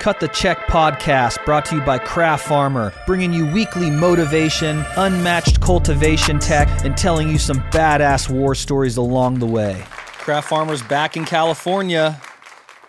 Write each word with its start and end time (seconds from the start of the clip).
Cut 0.00 0.18
the 0.18 0.28
Check 0.28 0.60
podcast 0.60 1.44
brought 1.44 1.66
to 1.66 1.74
you 1.74 1.82
by 1.82 1.98
Craft 1.98 2.48
Farmer, 2.48 2.90
bringing 3.06 3.34
you 3.34 3.44
weekly 3.52 3.90
motivation, 3.90 4.82
unmatched 4.96 5.60
cultivation 5.60 6.38
tech, 6.38 6.68
and 6.86 6.96
telling 6.96 7.28
you 7.28 7.36
some 7.36 7.58
badass 7.64 8.30
war 8.30 8.54
stories 8.54 8.96
along 8.96 9.40
the 9.40 9.46
way. 9.46 9.84
Craft 9.86 10.48
Farmer's 10.48 10.80
back 10.80 11.18
in 11.18 11.26
California. 11.26 12.18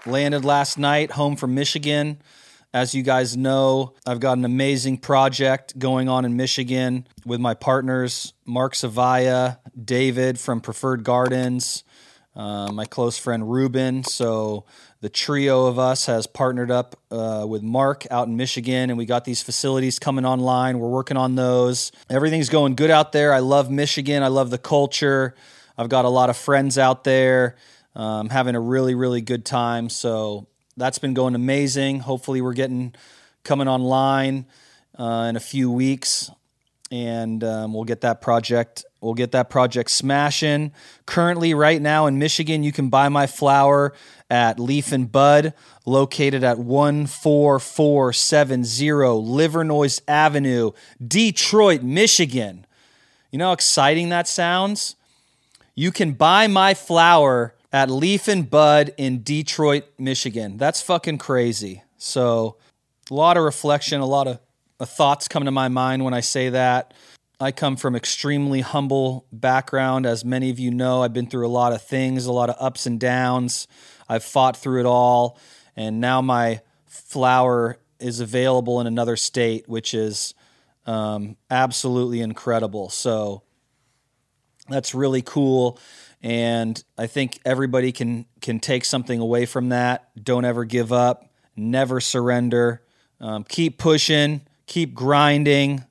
Landed 0.06 0.46
last 0.46 0.78
night, 0.78 1.12
home 1.12 1.36
from 1.36 1.54
Michigan. 1.54 2.22
As 2.74 2.96
you 2.96 3.04
guys 3.04 3.36
know, 3.36 3.94
I've 4.08 4.22
got 4.22 4.38
an 4.38 4.46
amazing 4.46 5.00
project 5.00 5.78
going 5.78 6.08
on 6.08 6.24
in 6.24 6.38
Michigan 6.38 7.06
with 7.26 7.42
my 7.42 7.56
partners, 7.56 8.32
Mark 8.46 8.74
Savaya, 8.74 9.58
David 9.84 10.40
from 10.40 10.62
Preferred 10.62 11.04
Gardens, 11.04 11.84
uh, 12.38 12.72
my 12.72 12.86
close 12.86 13.18
friend 13.18 13.52
Ruben. 13.52 14.06
So 14.06 14.64
the 15.02 15.10
trio 15.10 15.66
of 15.66 15.80
us 15.80 16.06
has 16.06 16.28
partnered 16.28 16.70
up 16.70 16.96
uh, 17.10 17.44
with 17.48 17.64
Mark 17.64 18.06
out 18.12 18.28
in 18.28 18.38
Michigan, 18.38 18.92
and 18.92 18.98
we 18.98 19.06
got 19.06 19.26
these 19.26 19.42
facilities 19.42 19.98
coming 19.98 20.26
online. 20.26 20.78
We're 20.78 20.90
working 20.90 21.18
on 21.18 21.36
those. 21.36 21.92
Everything's 22.10 22.50
going 22.50 22.76
good 22.76 22.92
out 22.92 23.12
there. 23.12 23.34
I 23.34 23.40
love 23.40 23.72
Michigan. 23.72 24.22
I 24.22 24.28
love 24.28 24.52
the 24.52 24.60
culture. 24.60 25.36
I've 25.76 25.90
got 25.90 26.06
a 26.06 26.10
lot 26.10 26.30
of 26.30 26.38
friends 26.38 26.78
out 26.78 27.04
there. 27.04 27.56
Um, 27.96 28.30
having 28.30 28.56
a 28.56 28.60
really, 28.60 28.96
really 28.96 29.22
good 29.22 29.44
time. 29.44 29.90
So 29.90 30.48
that's 30.78 31.00
been 31.00 31.14
going 31.14 31.36
amazing. 31.36 32.00
Hopefully, 32.00 32.40
we're 32.40 32.54
getting 32.54 32.94
coming 33.44 33.68
online 33.68 34.46
uh, 34.98 35.28
in 35.30 35.36
a 35.36 35.42
few 35.42 35.72
weeks, 35.72 36.30
and 36.92 37.44
um, 37.44 37.74
we'll 37.74 37.86
get 37.86 38.02
that 38.02 38.22
project. 38.22 38.86
We'll 39.00 39.14
get 39.14 39.32
that 39.32 39.50
project 39.50 39.90
smashing. 39.90 40.74
Currently, 41.06 41.54
right 41.54 41.82
now 41.82 42.06
in 42.06 42.20
Michigan, 42.20 42.64
you 42.64 42.74
can 42.74 42.90
buy 42.90 43.08
my 43.08 43.28
flower 43.28 43.94
at 44.30 44.60
Leaf 44.60 44.92
and 44.92 45.10
Bud, 45.12 45.54
located 45.86 46.44
at 46.44 46.58
14470 46.58 49.26
Livernois 49.26 50.02
Avenue, 50.08 50.72
Detroit, 51.06 51.82
Michigan. 51.82 52.66
You 53.32 53.40
know 53.40 53.48
how 53.48 53.54
exciting 53.54 54.10
that 54.10 54.28
sounds? 54.28 54.98
You 55.74 55.92
can 55.92 56.12
buy 56.12 56.48
my 56.48 56.74
flower 56.74 57.56
at 57.72 57.90
Leaf 57.90 58.28
and 58.28 58.50
Bud 58.50 58.94
in 58.98 59.24
Detroit, 59.24 59.86
Michigan. 59.98 60.58
That's 60.58 60.82
fucking 60.82 61.20
crazy. 61.20 61.84
So, 61.98 62.58
a 63.10 63.14
lot 63.14 63.38
of 63.38 63.44
reflection, 63.44 64.02
a 64.02 64.06
lot 64.06 64.28
of 64.28 64.40
thoughts 64.86 65.28
come 65.28 65.46
to 65.46 65.52
my 65.52 65.68
mind 65.68 66.04
when 66.04 66.14
I 66.14 66.22
say 66.22 66.50
that. 66.50 66.94
I 67.40 67.52
come 67.52 67.76
from 67.76 67.96
extremely 67.96 68.62
humble 68.62 69.26
background 69.32 70.06
as 70.06 70.24
many 70.24 70.52
of 70.52 70.60
you 70.60 70.70
know. 70.70 71.02
I've 71.02 71.14
been 71.14 71.26
through 71.26 71.48
a 71.48 71.50
lot 71.50 71.74
of 71.74 71.82
things, 71.82 72.26
a 72.28 72.32
lot 72.32 72.50
of 72.52 72.56
ups 72.60 72.86
and 72.86 73.00
downs. 73.00 73.68
I've 74.08 74.24
fought 74.24 74.56
through 74.56 74.82
it 74.82 74.86
all, 74.86 75.40
and 75.76 76.00
now 76.00 76.22
my 76.22 76.62
flower 76.86 77.80
is 78.00 78.20
available 78.20 78.80
in 78.80 78.86
another 78.86 79.16
state, 79.16 79.68
which 79.68 79.94
is 79.96 80.36
um, 80.86 81.36
absolutely 81.50 82.22
incredible. 82.22 82.90
So 82.90 83.42
that's 84.70 84.94
really 84.94 85.24
cool, 85.24 85.80
and 86.22 86.84
I 86.96 87.08
think 87.08 87.40
everybody 87.44 87.92
can 87.92 88.26
can 88.42 88.60
take 88.60 88.86
something 88.86 89.20
away 89.20 89.48
from 89.48 89.70
that. 89.70 90.12
Don't 90.24 90.46
ever 90.46 90.64
give 90.64 90.94
up. 90.94 91.34
Never 91.56 92.00
surrender. 92.00 92.84
Um, 93.20 93.44
keep 93.44 93.80
pushing. 93.80 94.42
Keep 94.68 94.94
grinding. 94.94 95.84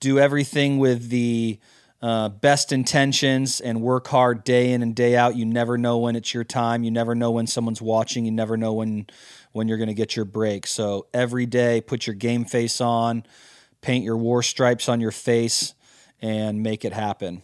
Do 0.00 0.18
everything 0.18 0.78
with 0.78 1.08
the 1.08 1.58
uh, 2.02 2.28
best 2.28 2.70
intentions 2.70 3.60
and 3.60 3.80
work 3.80 4.08
hard 4.08 4.44
day 4.44 4.72
in 4.72 4.82
and 4.82 4.94
day 4.94 5.16
out. 5.16 5.36
You 5.36 5.46
never 5.46 5.78
know 5.78 5.96
when 5.98 6.16
it's 6.16 6.34
your 6.34 6.44
time. 6.44 6.84
You 6.84 6.90
never 6.90 7.14
know 7.14 7.30
when 7.30 7.46
someone's 7.46 7.80
watching. 7.80 8.26
You 8.26 8.30
never 8.30 8.56
know 8.58 8.74
when 8.74 9.06
when 9.52 9.68
you're 9.68 9.78
going 9.78 9.88
to 9.88 9.94
get 9.94 10.16
your 10.16 10.24
break. 10.24 10.66
So 10.66 11.06
every 11.14 11.46
day, 11.46 11.80
put 11.80 12.06
your 12.06 12.14
game 12.14 12.44
face 12.44 12.80
on, 12.80 13.24
paint 13.80 14.04
your 14.04 14.16
war 14.16 14.42
stripes 14.42 14.88
on 14.88 15.00
your 15.00 15.12
face, 15.12 15.74
and 16.20 16.62
make 16.62 16.84
it 16.84 16.92
happen. 16.92 17.42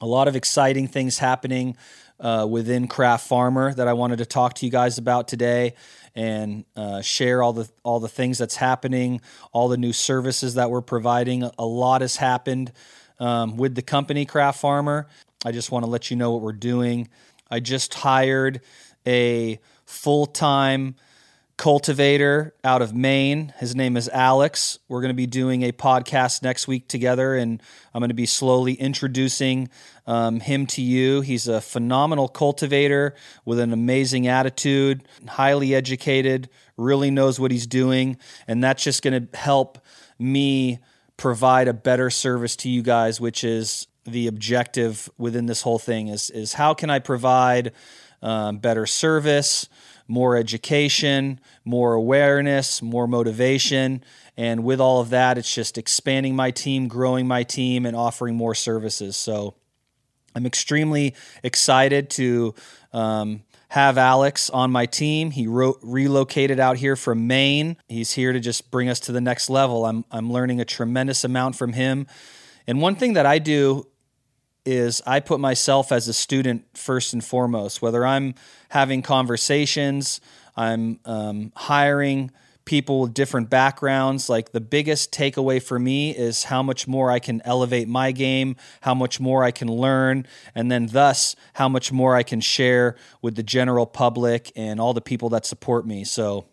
A 0.00 0.06
lot 0.06 0.28
of 0.28 0.36
exciting 0.36 0.88
things 0.88 1.18
happening 1.18 1.76
uh, 2.20 2.46
within 2.48 2.88
Craft 2.88 3.26
Farmer 3.26 3.72
that 3.74 3.88
I 3.88 3.92
wanted 3.92 4.18
to 4.18 4.26
talk 4.26 4.54
to 4.54 4.66
you 4.66 4.72
guys 4.72 4.98
about 4.98 5.28
today 5.28 5.74
and 6.14 6.64
uh, 6.74 7.02
share 7.02 7.42
all 7.42 7.52
the 7.52 7.68
all 7.82 8.00
the 8.00 8.08
things 8.08 8.38
that's 8.38 8.56
happening, 8.56 9.20
all 9.52 9.68
the 9.68 9.76
new 9.76 9.92
services 9.92 10.54
that 10.54 10.70
we're 10.70 10.80
providing. 10.80 11.42
A 11.58 11.66
lot 11.66 12.00
has 12.00 12.16
happened 12.16 12.72
um, 13.18 13.56
with 13.56 13.74
the 13.74 13.82
company 13.82 14.24
Craft 14.24 14.60
Farmer. 14.60 15.08
I 15.44 15.52
just 15.52 15.70
want 15.70 15.84
to 15.84 15.90
let 15.90 16.10
you 16.10 16.16
know 16.16 16.32
what 16.32 16.40
we're 16.40 16.52
doing. 16.52 17.08
I 17.50 17.60
just 17.60 17.94
hired 17.94 18.62
a 19.06 19.60
full 19.84 20.26
time 20.26 20.96
cultivator 21.56 22.54
out 22.62 22.82
of 22.82 22.94
Maine. 22.94 23.52
His 23.58 23.74
name 23.74 23.96
is 23.96 24.08
Alex. 24.10 24.78
We're 24.88 25.00
going 25.00 25.10
to 25.10 25.14
be 25.14 25.26
doing 25.26 25.62
a 25.62 25.72
podcast 25.72 26.42
next 26.42 26.68
week 26.68 26.86
together, 26.86 27.34
and 27.34 27.62
I'm 27.94 28.00
going 28.00 28.10
to 28.10 28.14
be 28.14 28.26
slowly 28.26 28.74
introducing 28.74 29.68
um, 30.06 30.40
him 30.40 30.66
to 30.68 30.82
you. 30.82 31.22
He's 31.22 31.48
a 31.48 31.60
phenomenal 31.60 32.28
cultivator 32.28 33.14
with 33.44 33.58
an 33.58 33.72
amazing 33.72 34.26
attitude, 34.26 35.08
highly 35.26 35.74
educated, 35.74 36.50
really 36.76 37.10
knows 37.10 37.40
what 37.40 37.50
he's 37.50 37.66
doing, 37.66 38.18
and 38.46 38.62
that's 38.62 38.82
just 38.82 39.02
going 39.02 39.28
to 39.28 39.38
help 39.38 39.78
me 40.18 40.78
provide 41.16 41.68
a 41.68 41.72
better 41.72 42.10
service 42.10 42.54
to 42.56 42.68
you 42.68 42.82
guys, 42.82 43.18
which 43.18 43.42
is 43.42 43.86
the 44.04 44.26
objective 44.26 45.10
within 45.18 45.46
this 45.46 45.62
whole 45.62 45.80
thing 45.80 46.08
is 46.08 46.30
is 46.30 46.52
how 46.52 46.72
can 46.74 46.90
I 46.90 47.00
provide 47.00 47.72
um, 48.22 48.58
better 48.58 48.86
service, 48.86 49.68
more 50.08 50.36
education, 50.36 51.40
more 51.64 51.94
awareness, 51.94 52.80
more 52.82 53.06
motivation, 53.06 54.02
and 54.36 54.64
with 54.64 54.80
all 54.80 55.00
of 55.00 55.10
that, 55.10 55.38
it's 55.38 55.52
just 55.52 55.78
expanding 55.78 56.36
my 56.36 56.50
team, 56.50 56.88
growing 56.88 57.26
my 57.26 57.42
team, 57.42 57.86
and 57.86 57.96
offering 57.96 58.36
more 58.36 58.54
services. 58.54 59.16
So 59.16 59.54
I'm 60.34 60.44
extremely 60.44 61.14
excited 61.42 62.10
to 62.10 62.54
um, 62.92 63.42
have 63.68 63.96
Alex 63.96 64.50
on 64.50 64.70
my 64.70 64.84
team. 64.84 65.30
He 65.30 65.46
ro- 65.46 65.78
relocated 65.82 66.60
out 66.60 66.76
here 66.76 66.96
from 66.96 67.26
Maine. 67.26 67.78
He's 67.88 68.12
here 68.12 68.32
to 68.32 68.40
just 68.40 68.70
bring 68.70 68.90
us 68.90 69.00
to 69.00 69.12
the 69.12 69.20
next 69.20 69.48
level. 69.48 69.86
I'm 69.86 70.04
I'm 70.10 70.30
learning 70.30 70.60
a 70.60 70.66
tremendous 70.66 71.24
amount 71.24 71.56
from 71.56 71.72
him. 71.72 72.06
And 72.66 72.82
one 72.82 72.96
thing 72.96 73.14
that 73.14 73.24
I 73.24 73.38
do 73.38 73.86
is 74.66 75.00
I 75.06 75.20
put 75.20 75.40
myself 75.40 75.92
as 75.92 76.08
a 76.08 76.12
student 76.12 76.64
first 76.76 77.12
and 77.12 77.24
foremost. 77.24 77.80
Whether 77.80 78.04
I'm 78.04 78.34
having 78.68 79.02
conversations, 79.02 80.20
I'm 80.56 80.98
um, 81.04 81.52
hiring 81.54 82.32
people 82.66 83.00
with 83.02 83.14
different 83.14 83.48
backgrounds. 83.48 84.28
Like 84.28 84.52
the 84.52 84.60
biggest 84.60 85.12
takeaway 85.12 85.62
for 85.62 85.78
me 85.78 86.10
is 86.10 86.44
how 86.44 86.62
much 86.62 86.86
more 86.86 87.10
I 87.10 87.20
can 87.20 87.40
elevate 87.44 87.88
my 87.88 88.12
game, 88.12 88.56
how 88.82 88.94
much 88.94 89.20
more 89.20 89.44
I 89.44 89.52
can 89.52 89.68
learn, 89.68 90.26
and 90.54 90.70
then 90.70 90.86
thus 90.86 91.36
how 91.54 91.68
much 91.68 91.92
more 91.92 92.14
I 92.14 92.24
can 92.24 92.40
share 92.40 92.96
with 93.22 93.36
the 93.36 93.42
general 93.42 93.86
public 93.86 94.52
and 94.56 94.80
all 94.80 94.92
the 94.92 95.00
people 95.00 95.30
that 95.30 95.46
support 95.46 95.86
me. 95.86 96.04
So 96.04 96.46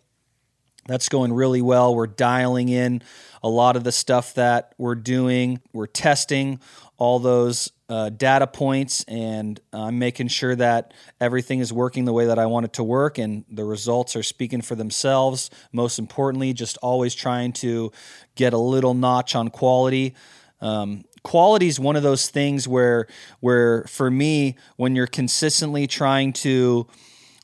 that's 0.85 1.09
going 1.09 1.34
really 1.34 1.62
well. 1.62 1.96
We're 1.96 2.07
dialing 2.07 2.69
in 2.69 3.02
a 3.41 3.50
lot 3.50 3.75
of 3.75 3.84
the 3.84 3.91
stuff 3.91 4.35
that 4.35 4.75
we're 4.78 4.96
doing. 4.96 5.62
We're 5.73 5.88
testing 5.88 6.59
all 6.97 7.19
those 7.19 7.72
uh, 7.94 8.09
data 8.09 8.48
points 8.48 9.04
and 9.08 9.59
I'm 9.72 10.00
making 10.00 10.30
sure 10.30 10.56
that 10.56 10.96
everything 11.22 11.59
is 11.59 11.72
working 11.72 12.06
the 12.06 12.14
way 12.14 12.26
that 12.26 12.40
I 12.40 12.48
want 12.48 12.66
it 12.66 12.74
to 12.74 12.84
work 12.84 13.20
and 13.20 13.46
the 13.52 13.64
results 13.64 14.16
are 14.16 14.24
speaking 14.24 14.62
for 14.62 14.74
themselves. 14.74 15.52
Most 15.72 16.00
importantly, 16.00 16.53
just 16.53 16.78
always 16.78 17.14
trying 17.14 17.53
to 17.53 17.92
get 18.34 18.52
a 18.52 18.58
little 18.58 18.96
notch 18.96 19.36
on 19.36 19.50
quality. 19.50 20.16
Um, 20.59 21.03
quality 21.22 21.68
is 21.68 21.80
one 21.80 21.96
of 21.96 22.02
those 22.02 22.30
things 22.30 22.68
where, 22.68 23.06
where 23.42 23.84
for 23.84 24.09
me, 24.09 24.56
when 24.76 24.96
you're 24.96 25.06
consistently 25.06 25.86
trying 25.86 26.34
to 26.34 26.88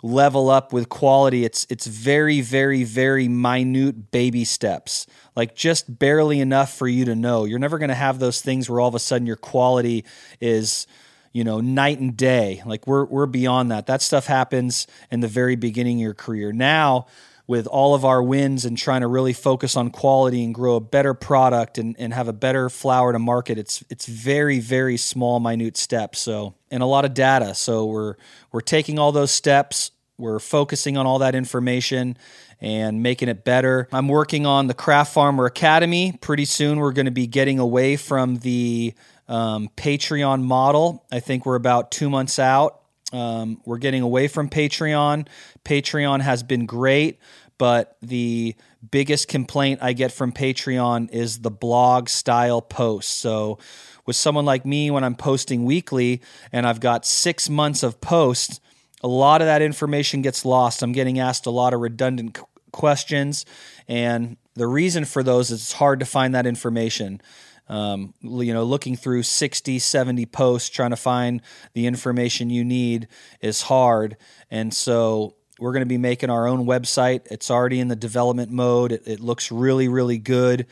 level 0.01 0.49
up 0.49 0.71
with 0.71 0.87
quality 0.87 1.43
it's 1.43 1.67
it's 1.69 1.85
very 1.85 2.39
very 2.39 2.83
very 2.83 3.27
minute 3.27 4.11
baby 4.11 4.45
steps. 4.45 5.07
Like 5.35 5.55
just 5.55 5.99
barely 5.99 6.39
enough 6.39 6.73
for 6.73 6.87
you 6.87 7.05
to 7.05 7.15
know. 7.15 7.45
You're 7.45 7.59
never 7.59 7.77
going 7.77 7.89
to 7.89 7.95
have 7.95 8.19
those 8.19 8.41
things 8.41 8.69
where 8.69 8.79
all 8.79 8.87
of 8.87 8.95
a 8.95 8.99
sudden 8.99 9.27
your 9.27 9.35
quality 9.35 10.05
is 10.39 10.87
you 11.33 11.43
know 11.43 11.59
night 11.59 11.99
and 11.99 12.15
day. 12.15 12.61
Like 12.65 12.87
we're 12.87 13.05
we're 13.05 13.25
beyond 13.25 13.71
that. 13.71 13.87
That 13.87 14.01
stuff 14.01 14.25
happens 14.25 14.87
in 15.11 15.19
the 15.19 15.27
very 15.27 15.55
beginning 15.55 15.97
of 15.97 16.01
your 16.01 16.13
career. 16.13 16.51
Now 16.51 17.07
with 17.45 17.65
all 17.65 17.95
of 17.95 18.05
our 18.05 18.21
wins 18.21 18.63
and 18.63 18.77
trying 18.77 19.01
to 19.01 19.07
really 19.07 19.33
focus 19.33 19.75
on 19.75 19.89
quality 19.89 20.43
and 20.43 20.53
grow 20.53 20.75
a 20.75 20.79
better 20.79 21.15
product 21.15 21.79
and, 21.79 21.95
and 21.97 22.13
have 22.13 22.27
a 22.27 22.33
better 22.33 22.69
flower 22.69 23.11
to 23.11 23.17
market 23.17 23.57
it's 23.57 23.83
it's 23.89 24.05
very 24.05 24.59
very 24.59 24.97
small 24.97 25.39
minute 25.39 25.75
steps. 25.75 26.19
So 26.19 26.55
and 26.71 26.83
a 26.83 26.85
lot 26.85 27.05
of 27.05 27.13
data. 27.13 27.53
So 27.55 27.85
we're 27.85 28.15
we're 28.51 28.61
taking 28.61 28.99
all 28.99 29.11
those 29.11 29.31
steps 29.31 29.91
we're 30.19 30.39
focusing 30.39 30.97
on 30.97 31.07
all 31.07 31.19
that 31.19 31.33
information 31.33 32.17
and 32.61 33.01
making 33.01 33.29
it 33.29 33.45
better. 33.45 33.87
I'm 33.91 34.09
working 34.09 34.45
on 34.45 34.67
the 34.67 34.73
Craft 34.73 35.13
Farmer 35.13 35.45
Academy. 35.45 36.11
Pretty 36.19 36.45
soon, 36.45 36.79
we're 36.79 36.91
going 36.91 37.05
to 37.05 37.11
be 37.11 37.25
getting 37.25 37.57
away 37.57 37.95
from 37.95 38.37
the 38.37 38.93
um, 39.27 39.69
Patreon 39.77 40.43
model. 40.43 41.05
I 41.11 41.21
think 41.21 41.45
we're 41.45 41.55
about 41.55 41.91
two 41.91 42.09
months 42.09 42.37
out. 42.37 42.81
Um, 43.13 43.61
we're 43.65 43.77
getting 43.77 44.01
away 44.01 44.27
from 44.27 44.49
Patreon. 44.49 45.27
Patreon 45.63 46.21
has 46.21 46.43
been 46.43 46.65
great, 46.65 47.19
but 47.57 47.97
the 48.01 48.55
biggest 48.91 49.27
complaint 49.27 49.79
I 49.81 49.93
get 49.93 50.11
from 50.11 50.31
Patreon 50.31 51.11
is 51.11 51.39
the 51.39 51.51
blog 51.51 52.09
style 52.09 52.61
posts. 52.61 53.13
So, 53.13 53.57
with 54.05 54.15
someone 54.15 54.45
like 54.45 54.65
me, 54.65 54.89
when 54.89 55.03
I'm 55.03 55.15
posting 55.15 55.65
weekly 55.65 56.21
and 56.51 56.65
I've 56.65 56.79
got 56.79 57.05
six 57.05 57.47
months 57.47 57.83
of 57.83 58.01
posts, 58.01 58.59
a 59.01 59.07
lot 59.07 59.41
of 59.41 59.47
that 59.47 59.61
information 59.61 60.21
gets 60.21 60.45
lost. 60.45 60.81
I'm 60.83 60.91
getting 60.91 61.19
asked 61.19 61.45
a 61.45 61.51
lot 61.51 61.73
of 61.73 61.79
redundant 61.79 62.37
questions, 62.71 63.45
and 63.87 64.37
the 64.55 64.67
reason 64.67 65.05
for 65.05 65.23
those 65.23 65.51
is 65.51 65.61
it's 65.61 65.73
hard 65.73 65.99
to 66.01 66.05
find 66.05 66.35
that 66.35 66.45
information. 66.45 67.21
Um, 67.67 68.15
you 68.21 68.53
know, 68.53 68.63
looking 68.63 68.95
through 68.95 69.23
60, 69.23 69.77
70 69.77 70.25
posts, 70.25 70.69
trying 70.69 70.89
to 70.89 70.95
find 70.95 71.41
the 71.73 71.85
information 71.85 72.49
you 72.49 72.65
need 72.65 73.07
is 73.41 73.61
hard. 73.61 74.17
And 74.49 74.73
so 74.73 75.35
we're 75.59 75.73
going 75.73 75.81
to 75.81 75.85
be 75.85 75.99
making 75.99 76.31
our 76.31 76.47
own 76.47 76.65
website. 76.65 77.27
It's 77.29 77.51
already 77.51 77.79
in 77.79 77.87
the 77.87 77.95
development 77.95 78.51
mode. 78.51 78.91
It, 78.91 79.03
it 79.05 79.19
looks 79.19 79.51
really, 79.51 79.87
really 79.87 80.17
good 80.17 80.65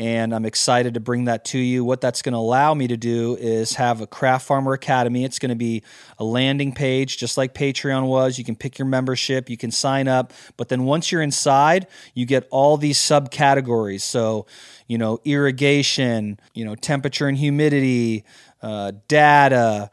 and 0.00 0.34
I'm 0.34 0.46
excited 0.46 0.94
to 0.94 1.00
bring 1.00 1.26
that 1.26 1.44
to 1.46 1.58
you. 1.58 1.84
What 1.84 2.00
that's 2.00 2.22
going 2.22 2.32
to 2.32 2.38
allow 2.38 2.72
me 2.72 2.88
to 2.88 2.96
do 2.96 3.36
is 3.38 3.74
have 3.74 4.00
a 4.00 4.06
Craft 4.06 4.46
Farmer 4.46 4.72
Academy. 4.72 5.26
It's 5.26 5.38
going 5.38 5.50
to 5.50 5.56
be 5.56 5.82
a 6.18 6.24
landing 6.24 6.72
page, 6.72 7.18
just 7.18 7.36
like 7.36 7.52
Patreon 7.52 8.06
was. 8.06 8.38
You 8.38 8.44
can 8.44 8.56
pick 8.56 8.78
your 8.78 8.88
membership, 8.88 9.50
you 9.50 9.58
can 9.58 9.70
sign 9.70 10.08
up, 10.08 10.32
but 10.56 10.70
then 10.70 10.84
once 10.84 11.12
you're 11.12 11.20
inside, 11.20 11.86
you 12.14 12.24
get 12.24 12.48
all 12.50 12.78
these 12.78 12.96
subcategories. 12.96 14.00
So, 14.00 14.46
you 14.86 14.96
know, 14.96 15.20
irrigation, 15.26 16.40
you 16.54 16.64
know, 16.64 16.74
temperature 16.74 17.28
and 17.28 17.36
humidity, 17.36 18.24
uh, 18.62 18.92
data 19.06 19.90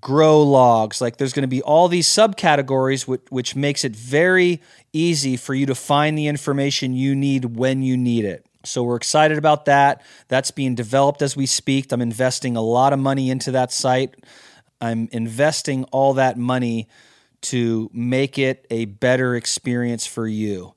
grow 0.00 0.40
logs 0.40 1.00
like 1.00 1.16
there's 1.16 1.32
going 1.32 1.42
to 1.42 1.48
be 1.48 1.60
all 1.62 1.88
these 1.88 2.06
subcategories 2.06 3.08
which, 3.08 3.22
which 3.30 3.56
makes 3.56 3.84
it 3.84 3.96
very 3.96 4.62
easy 4.92 5.36
for 5.36 5.54
you 5.54 5.66
to 5.66 5.74
find 5.74 6.16
the 6.16 6.28
information 6.28 6.94
you 6.94 7.16
need 7.16 7.56
when 7.56 7.82
you 7.82 7.96
need 7.96 8.24
it 8.24 8.47
so 8.64 8.82
we're 8.82 8.96
excited 8.96 9.38
about 9.38 9.66
that. 9.66 10.02
That's 10.28 10.50
being 10.50 10.74
developed 10.74 11.22
as 11.22 11.36
we 11.36 11.46
speak. 11.46 11.92
I'm 11.92 12.00
investing 12.00 12.56
a 12.56 12.62
lot 12.62 12.92
of 12.92 12.98
money 12.98 13.30
into 13.30 13.52
that 13.52 13.72
site. 13.72 14.14
I'm 14.80 15.08
investing 15.12 15.84
all 15.84 16.14
that 16.14 16.36
money 16.36 16.88
to 17.40 17.90
make 17.92 18.38
it 18.38 18.66
a 18.70 18.86
better 18.86 19.36
experience 19.36 20.06
for 20.06 20.26
you. 20.26 20.74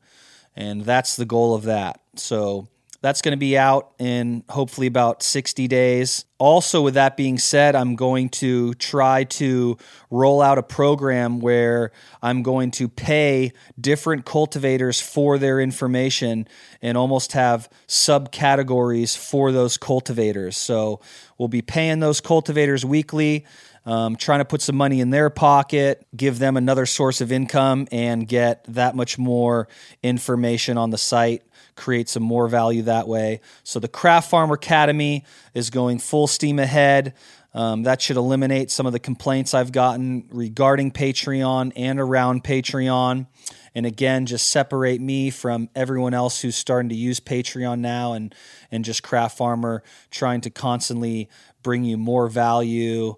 And 0.56 0.82
that's 0.82 1.16
the 1.16 1.26
goal 1.26 1.56
of 1.56 1.64
that. 1.64 2.02
So 2.16 2.68
that's 3.02 3.22
going 3.22 3.34
to 3.34 3.38
be 3.38 3.58
out 3.58 3.94
in 4.00 4.44
hopefully 4.50 4.88
about 4.88 5.24
60 5.24 5.68
days. 5.68 6.26
Also, 6.42 6.82
with 6.82 6.96
that 6.96 7.18
being 7.18 7.38
said, 7.38 7.76
I'm 7.76 7.96
going 7.96 8.30
to 8.30 8.74
try 8.74 9.26
to 9.26 9.78
roll 10.10 10.42
out 10.42 10.58
a 10.58 10.64
program 10.64 11.40
where 11.40 11.92
I'm 12.20 12.42
going 12.42 12.72
to 12.72 12.90
pay 12.90 13.54
different 13.80 14.26
cultivators 14.26 15.00
for 15.00 15.38
their 15.38 15.60
information 15.60 16.48
and 16.82 16.98
almost 16.98 17.34
have 17.34 17.70
subcategories 17.88 19.16
for 19.16 19.52
those 19.52 19.78
cultivators. 19.78 20.58
So 20.58 21.02
we'll 21.38 21.48
be 21.48 21.62
paying 21.62 22.00
those 22.00 22.22
cultivators 22.22 22.84
weekly. 22.84 23.46
Um, 23.84 24.16
trying 24.16 24.40
to 24.40 24.46
put 24.46 24.62
some 24.62 24.76
money 24.76 25.00
in 25.00 25.10
their 25.10 25.32
pocket, 25.32 26.06
give 26.16 26.38
them 26.38 26.56
another 26.56 26.86
source 26.86 27.20
of 27.20 27.32
income, 27.32 27.88
and 27.92 28.28
get 28.28 28.64
that 28.68 28.96
much 28.96 29.18
more 29.18 29.68
information 30.04 30.78
on 30.78 30.92
the 30.92 31.00
site 31.00 31.42
create 31.76 32.10
some 32.10 32.24
more 32.24 32.48
value 32.48 32.84
that 32.84 33.08
way. 33.08 33.42
So 33.64 33.80
the 33.80 33.88
Craft 33.88 34.30
Farmer 34.30 34.56
Academy 34.56 35.26
is 35.54 35.70
going 35.70 36.00
full 36.00 36.28
steam 36.32 36.60
ahead. 36.60 37.14
Um, 37.54 37.84
that 37.84 38.02
should 38.02 38.18
eliminate 38.18 38.72
some 38.72 38.86
of 38.86 38.94
the 38.94 39.00
complaints 39.00 39.54
I've 39.54 39.72
gotten 39.72 40.28
regarding 40.32 40.92
Patreon 40.92 41.74
and 41.76 42.00
around 42.00 42.44
Patreon. 42.44 43.28
And 43.76 43.86
again, 43.86 44.26
just 44.26 44.50
separate 44.50 45.02
me 45.02 45.30
from 45.30 45.70
everyone 45.76 46.14
else 46.14 46.42
who's 46.42 46.56
starting 46.56 46.90
to 46.90 46.96
use 46.96 47.20
Patreon 47.20 47.80
now 47.80 48.14
and, 48.14 48.34
and 48.72 48.86
just 48.86 49.04
Craft 49.04 49.38
Farmer 49.38 49.84
trying 50.10 50.42
to 50.42 50.50
constantly 50.50 51.30
bring 51.62 51.84
you 51.84 51.98
more 51.98 52.28
value 52.28 53.16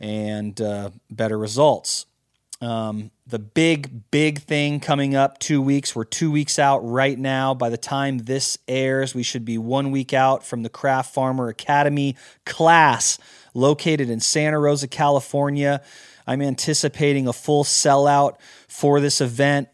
and 0.00 0.60
uh, 0.60 0.90
better 1.10 1.38
results. 1.38 2.06
Um, 2.60 3.10
the 3.26 3.38
big, 3.38 4.10
big 4.10 4.40
thing 4.40 4.80
coming 4.80 5.14
up 5.14 5.38
two 5.38 5.60
weeks. 5.60 5.94
We're 5.94 6.04
two 6.04 6.30
weeks 6.30 6.58
out 6.58 6.78
right 6.78 7.18
now. 7.18 7.54
By 7.54 7.68
the 7.68 7.76
time 7.76 8.18
this 8.18 8.58
airs, 8.66 9.14
we 9.14 9.22
should 9.22 9.44
be 9.44 9.58
one 9.58 9.90
week 9.90 10.14
out 10.14 10.44
from 10.44 10.62
the 10.62 10.68
Craft 10.68 11.12
Farmer 11.12 11.48
Academy 11.48 12.16
class 12.44 13.18
located 13.52 14.08
in 14.08 14.20
Santa 14.20 14.58
Rosa, 14.58 14.88
California. 14.88 15.82
I'm 16.26 16.40
anticipating 16.40 17.28
a 17.28 17.32
full 17.32 17.64
sellout 17.64 18.36
for 18.68 19.00
this 19.00 19.20
event. 19.20 19.68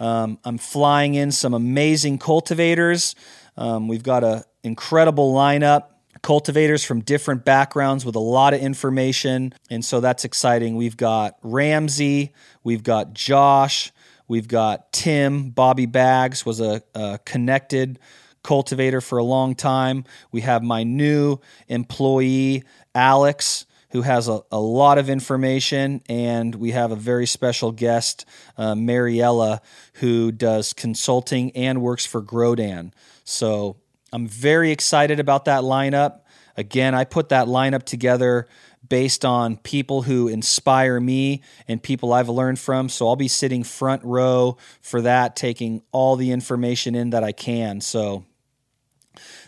Um, 0.00 0.38
I'm 0.44 0.58
flying 0.58 1.14
in 1.14 1.32
some 1.32 1.54
amazing 1.54 2.18
cultivators. 2.18 3.14
Um, 3.56 3.88
we've 3.88 4.02
got 4.02 4.22
an 4.22 4.42
incredible 4.62 5.34
lineup 5.34 5.86
cultivators 6.22 6.84
from 6.84 7.00
different 7.00 7.44
backgrounds 7.44 8.04
with 8.04 8.16
a 8.16 8.20
lot 8.20 8.54
of 8.54 8.60
information. 8.60 9.54
And 9.70 9.84
so 9.84 10.00
that's 10.00 10.24
exciting. 10.24 10.76
We've 10.76 10.96
got 10.96 11.38
Ramsey, 11.42 12.32
we've 12.64 12.82
got 12.82 13.14
Josh, 13.14 13.92
we've 14.26 14.48
got 14.48 14.92
Tim. 14.92 15.50
Bobby 15.50 15.86
Bags 15.86 16.44
was 16.44 16.60
a, 16.60 16.82
a 16.94 17.18
connected 17.24 17.98
cultivator 18.42 19.00
for 19.00 19.18
a 19.18 19.24
long 19.24 19.54
time. 19.54 20.04
We 20.32 20.42
have 20.42 20.62
my 20.62 20.84
new 20.84 21.38
employee, 21.68 22.64
Alex 22.94 23.66
who 23.90 24.02
has 24.02 24.28
a, 24.28 24.40
a 24.52 24.60
lot 24.60 24.98
of 24.98 25.08
information, 25.08 26.02
and 26.08 26.54
we 26.54 26.72
have 26.72 26.92
a 26.92 26.96
very 26.96 27.26
special 27.26 27.72
guest, 27.72 28.26
uh, 28.56 28.74
Mariella, 28.74 29.62
who 29.94 30.30
does 30.30 30.72
consulting 30.72 31.50
and 31.52 31.80
works 31.80 32.04
for 32.04 32.20
Grodan. 32.20 32.92
So 33.24 33.76
I'm 34.12 34.26
very 34.26 34.70
excited 34.70 35.20
about 35.20 35.44
that 35.46 35.62
lineup. 35.62 36.20
Again, 36.56 36.94
I 36.94 37.04
put 37.04 37.28
that 37.28 37.46
lineup 37.46 37.84
together 37.84 38.48
based 38.88 39.24
on 39.24 39.56
people 39.58 40.02
who 40.02 40.28
inspire 40.28 40.98
me 40.98 41.42
and 41.66 41.82
people 41.82 42.12
I've 42.12 42.28
learned 42.28 42.58
from. 42.58 42.88
So 42.88 43.06
I'll 43.06 43.16
be 43.16 43.28
sitting 43.28 43.64
front 43.64 44.02
row 44.04 44.56
for 44.80 45.02
that, 45.02 45.36
taking 45.36 45.82
all 45.92 46.16
the 46.16 46.30
information 46.30 46.94
in 46.94 47.10
that 47.10 47.22
I 47.22 47.32
can. 47.32 47.80
So 47.80 48.24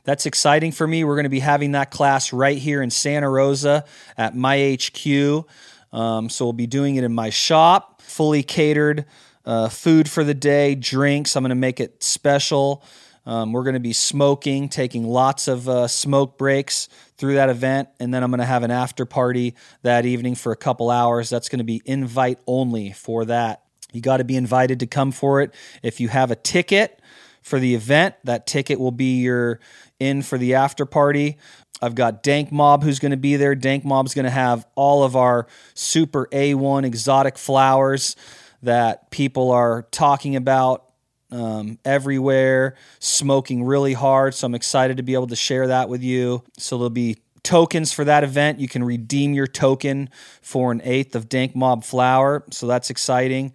that's 0.04 0.26
exciting 0.26 0.72
for 0.72 0.86
me. 0.86 1.04
We're 1.04 1.16
going 1.16 1.24
to 1.24 1.30
be 1.30 1.40
having 1.40 1.72
that 1.72 1.90
class 1.90 2.32
right 2.32 2.58
here 2.58 2.82
in 2.82 2.90
Santa 2.90 3.30
Rosa 3.30 3.84
at 4.16 4.36
my 4.36 4.78
HQ. 4.78 5.46
Um, 5.92 6.28
so 6.28 6.44
we'll 6.44 6.52
be 6.52 6.66
doing 6.66 6.96
it 6.96 7.04
in 7.04 7.14
my 7.14 7.30
shop, 7.30 8.02
fully 8.02 8.42
catered, 8.42 9.06
uh, 9.44 9.68
food 9.68 10.08
for 10.08 10.22
the 10.22 10.34
day, 10.34 10.74
drinks. 10.74 11.34
I'm 11.34 11.42
going 11.42 11.48
to 11.48 11.54
make 11.54 11.80
it 11.80 12.02
special. 12.02 12.84
Um, 13.26 13.52
we're 13.52 13.64
going 13.64 13.74
to 13.74 13.80
be 13.80 13.92
smoking, 13.92 14.68
taking 14.68 15.06
lots 15.06 15.46
of 15.46 15.68
uh, 15.68 15.88
smoke 15.88 16.38
breaks 16.38 16.88
through 17.16 17.34
that 17.34 17.50
event, 17.50 17.88
and 18.00 18.12
then 18.12 18.22
I'm 18.22 18.30
going 18.30 18.40
to 18.40 18.46
have 18.46 18.62
an 18.62 18.70
after 18.70 19.04
party 19.04 19.54
that 19.82 20.06
evening 20.06 20.34
for 20.34 20.52
a 20.52 20.56
couple 20.56 20.90
hours. 20.90 21.28
That's 21.28 21.48
going 21.48 21.58
to 21.58 21.64
be 21.64 21.82
invite 21.84 22.38
only 22.46 22.92
for 22.92 23.24
that. 23.26 23.62
You 23.92 24.00
got 24.00 24.18
to 24.18 24.24
be 24.24 24.36
invited 24.36 24.80
to 24.80 24.86
come 24.86 25.12
for 25.12 25.40
it. 25.42 25.54
If 25.82 26.00
you 26.00 26.08
have 26.08 26.30
a 26.30 26.36
ticket 26.36 27.00
for 27.42 27.58
the 27.58 27.74
event, 27.74 28.14
that 28.24 28.46
ticket 28.46 28.78
will 28.78 28.92
be 28.92 29.20
your 29.20 29.60
in 29.98 30.22
for 30.22 30.38
the 30.38 30.54
after 30.54 30.86
party. 30.86 31.36
I've 31.82 31.94
got 31.94 32.22
Dank 32.22 32.52
Mob 32.52 32.82
who's 32.82 32.98
going 32.98 33.10
to 33.10 33.16
be 33.16 33.36
there. 33.36 33.54
Dank 33.54 33.84
Mob's 33.84 34.14
going 34.14 34.24
to 34.24 34.30
have 34.30 34.66
all 34.74 35.02
of 35.02 35.16
our 35.16 35.46
super 35.74 36.26
A1 36.32 36.84
exotic 36.84 37.38
flowers 37.38 38.16
that 38.62 39.10
people 39.10 39.50
are 39.50 39.86
talking 39.90 40.36
about 40.36 40.84
um, 41.30 41.78
everywhere, 41.84 42.76
smoking 42.98 43.64
really 43.64 43.92
hard. 43.92 44.34
So 44.34 44.46
I'm 44.46 44.54
excited 44.54 44.96
to 44.96 45.02
be 45.02 45.14
able 45.14 45.28
to 45.28 45.36
share 45.36 45.68
that 45.68 45.88
with 45.88 46.02
you. 46.02 46.42
So 46.58 46.76
there'll 46.76 46.90
be 46.90 47.18
tokens 47.42 47.92
for 47.92 48.04
that 48.04 48.24
event. 48.24 48.60
You 48.60 48.68
can 48.68 48.84
redeem 48.84 49.32
your 49.34 49.46
token 49.46 50.10
for 50.42 50.72
an 50.72 50.80
eighth 50.84 51.14
of 51.14 51.28
Dank 51.28 51.54
Mob 51.56 51.84
flower. 51.84 52.44
So 52.50 52.66
that's 52.66 52.90
exciting, 52.90 53.52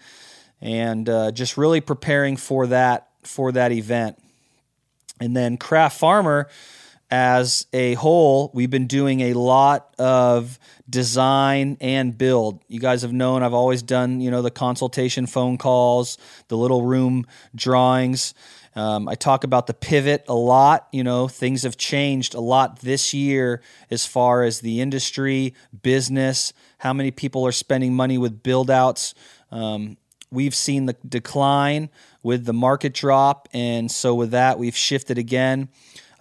and 0.61 1.07
uh, 1.09 1.31
just 1.31 1.57
really 1.57 1.81
preparing 1.81 2.37
for 2.37 2.67
that 2.67 3.09
for 3.23 3.51
that 3.51 3.71
event. 3.71 4.17
And 5.19 5.35
then 5.35 5.57
Craft 5.57 5.97
Farmer 5.97 6.49
as 7.11 7.67
a 7.71 7.93
whole, 7.95 8.51
we've 8.53 8.69
been 8.69 8.87
doing 8.87 9.21
a 9.21 9.33
lot 9.33 9.93
of 9.99 10.59
design 10.89 11.77
and 11.79 12.17
build. 12.17 12.63
You 12.67 12.79
guys 12.79 13.03
have 13.03 13.13
known 13.13 13.43
I've 13.43 13.53
always 13.53 13.83
done, 13.83 14.21
you 14.21 14.31
know, 14.31 14.41
the 14.41 14.51
consultation 14.51 15.27
phone 15.27 15.57
calls, 15.57 16.17
the 16.47 16.57
little 16.57 16.81
room 16.81 17.25
drawings. 17.53 18.33
Um, 18.75 19.07
I 19.07 19.15
talk 19.15 19.43
about 19.43 19.67
the 19.67 19.73
pivot 19.73 20.25
a 20.27 20.33
lot. 20.33 20.87
You 20.91 21.03
know, 21.03 21.27
things 21.27 21.63
have 21.63 21.77
changed 21.77 22.33
a 22.33 22.41
lot 22.41 22.79
this 22.79 23.13
year 23.13 23.61
as 23.89 24.05
far 24.05 24.43
as 24.43 24.59
the 24.59 24.81
industry, 24.81 25.53
business, 25.81 26.53
how 26.79 26.91
many 26.91 27.11
people 27.11 27.45
are 27.45 27.53
spending 27.53 27.93
money 27.93 28.17
with 28.17 28.43
build 28.43 28.69
outs. 28.69 29.13
Um, 29.51 29.97
we've 30.29 30.55
seen 30.55 30.87
the 30.87 30.97
decline 31.07 31.89
with 32.21 32.45
the 32.45 32.53
market 32.53 32.93
drop. 32.93 33.47
And 33.53 33.89
so, 33.89 34.13
with 34.13 34.31
that, 34.31 34.59
we've 34.59 34.75
shifted 34.75 35.17
again. 35.17 35.69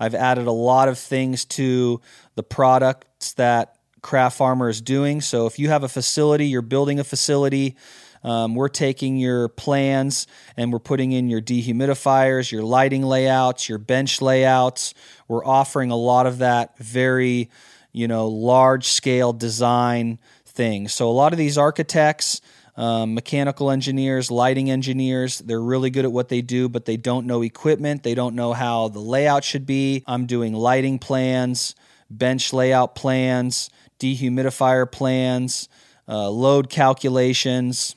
I've 0.04 0.14
added 0.14 0.46
a 0.46 0.52
lot 0.52 0.88
of 0.88 0.98
things 0.98 1.44
to 1.46 2.00
the 2.34 2.42
products 2.42 3.32
that 3.34 3.76
Craft 4.02 4.36
Farmer 4.36 4.68
is 4.68 4.80
doing. 4.80 5.20
So 5.20 5.46
if 5.46 5.58
you 5.58 5.68
have 5.70 5.82
a 5.82 5.88
facility, 5.88 6.46
you're 6.46 6.62
building 6.62 7.00
a 7.00 7.04
facility, 7.04 7.76
Um, 8.24 8.54
we're 8.54 8.70
taking 8.70 9.18
your 9.18 9.48
plans 9.48 10.26
and 10.56 10.72
we're 10.72 10.86
putting 10.90 11.12
in 11.12 11.28
your 11.28 11.42
dehumidifiers, 11.42 12.50
your 12.50 12.62
lighting 12.62 13.02
layouts, 13.02 13.68
your 13.68 13.78
bench 13.78 14.22
layouts. 14.22 14.94
We're 15.28 15.44
offering 15.44 15.90
a 15.90 15.96
lot 15.96 16.26
of 16.26 16.38
that 16.38 16.78
very, 16.78 17.50
you 17.92 18.08
know, 18.08 18.28
large 18.28 18.86
scale 18.86 19.34
design 19.34 20.18
thing. 20.46 20.88
So 20.88 21.10
a 21.10 21.12
lot 21.12 21.34
of 21.34 21.38
these 21.38 21.58
architects, 21.58 22.40
um, 22.76 23.14
mechanical 23.14 23.70
engineers, 23.70 24.30
lighting 24.30 24.70
engineers. 24.70 25.38
They're 25.38 25.62
really 25.62 25.90
good 25.90 26.04
at 26.04 26.12
what 26.12 26.28
they 26.28 26.42
do, 26.42 26.68
but 26.68 26.84
they 26.84 26.96
don't 26.96 27.26
know 27.26 27.42
equipment. 27.42 28.02
They 28.02 28.14
don't 28.14 28.34
know 28.34 28.52
how 28.52 28.88
the 28.88 29.00
layout 29.00 29.44
should 29.44 29.66
be. 29.66 30.02
I'm 30.06 30.26
doing 30.26 30.52
lighting 30.52 30.98
plans, 30.98 31.74
bench 32.10 32.52
layout 32.52 32.94
plans, 32.94 33.70
dehumidifier 34.00 34.90
plans, 34.90 35.68
uh, 36.08 36.28
load 36.30 36.68
calculations, 36.68 37.94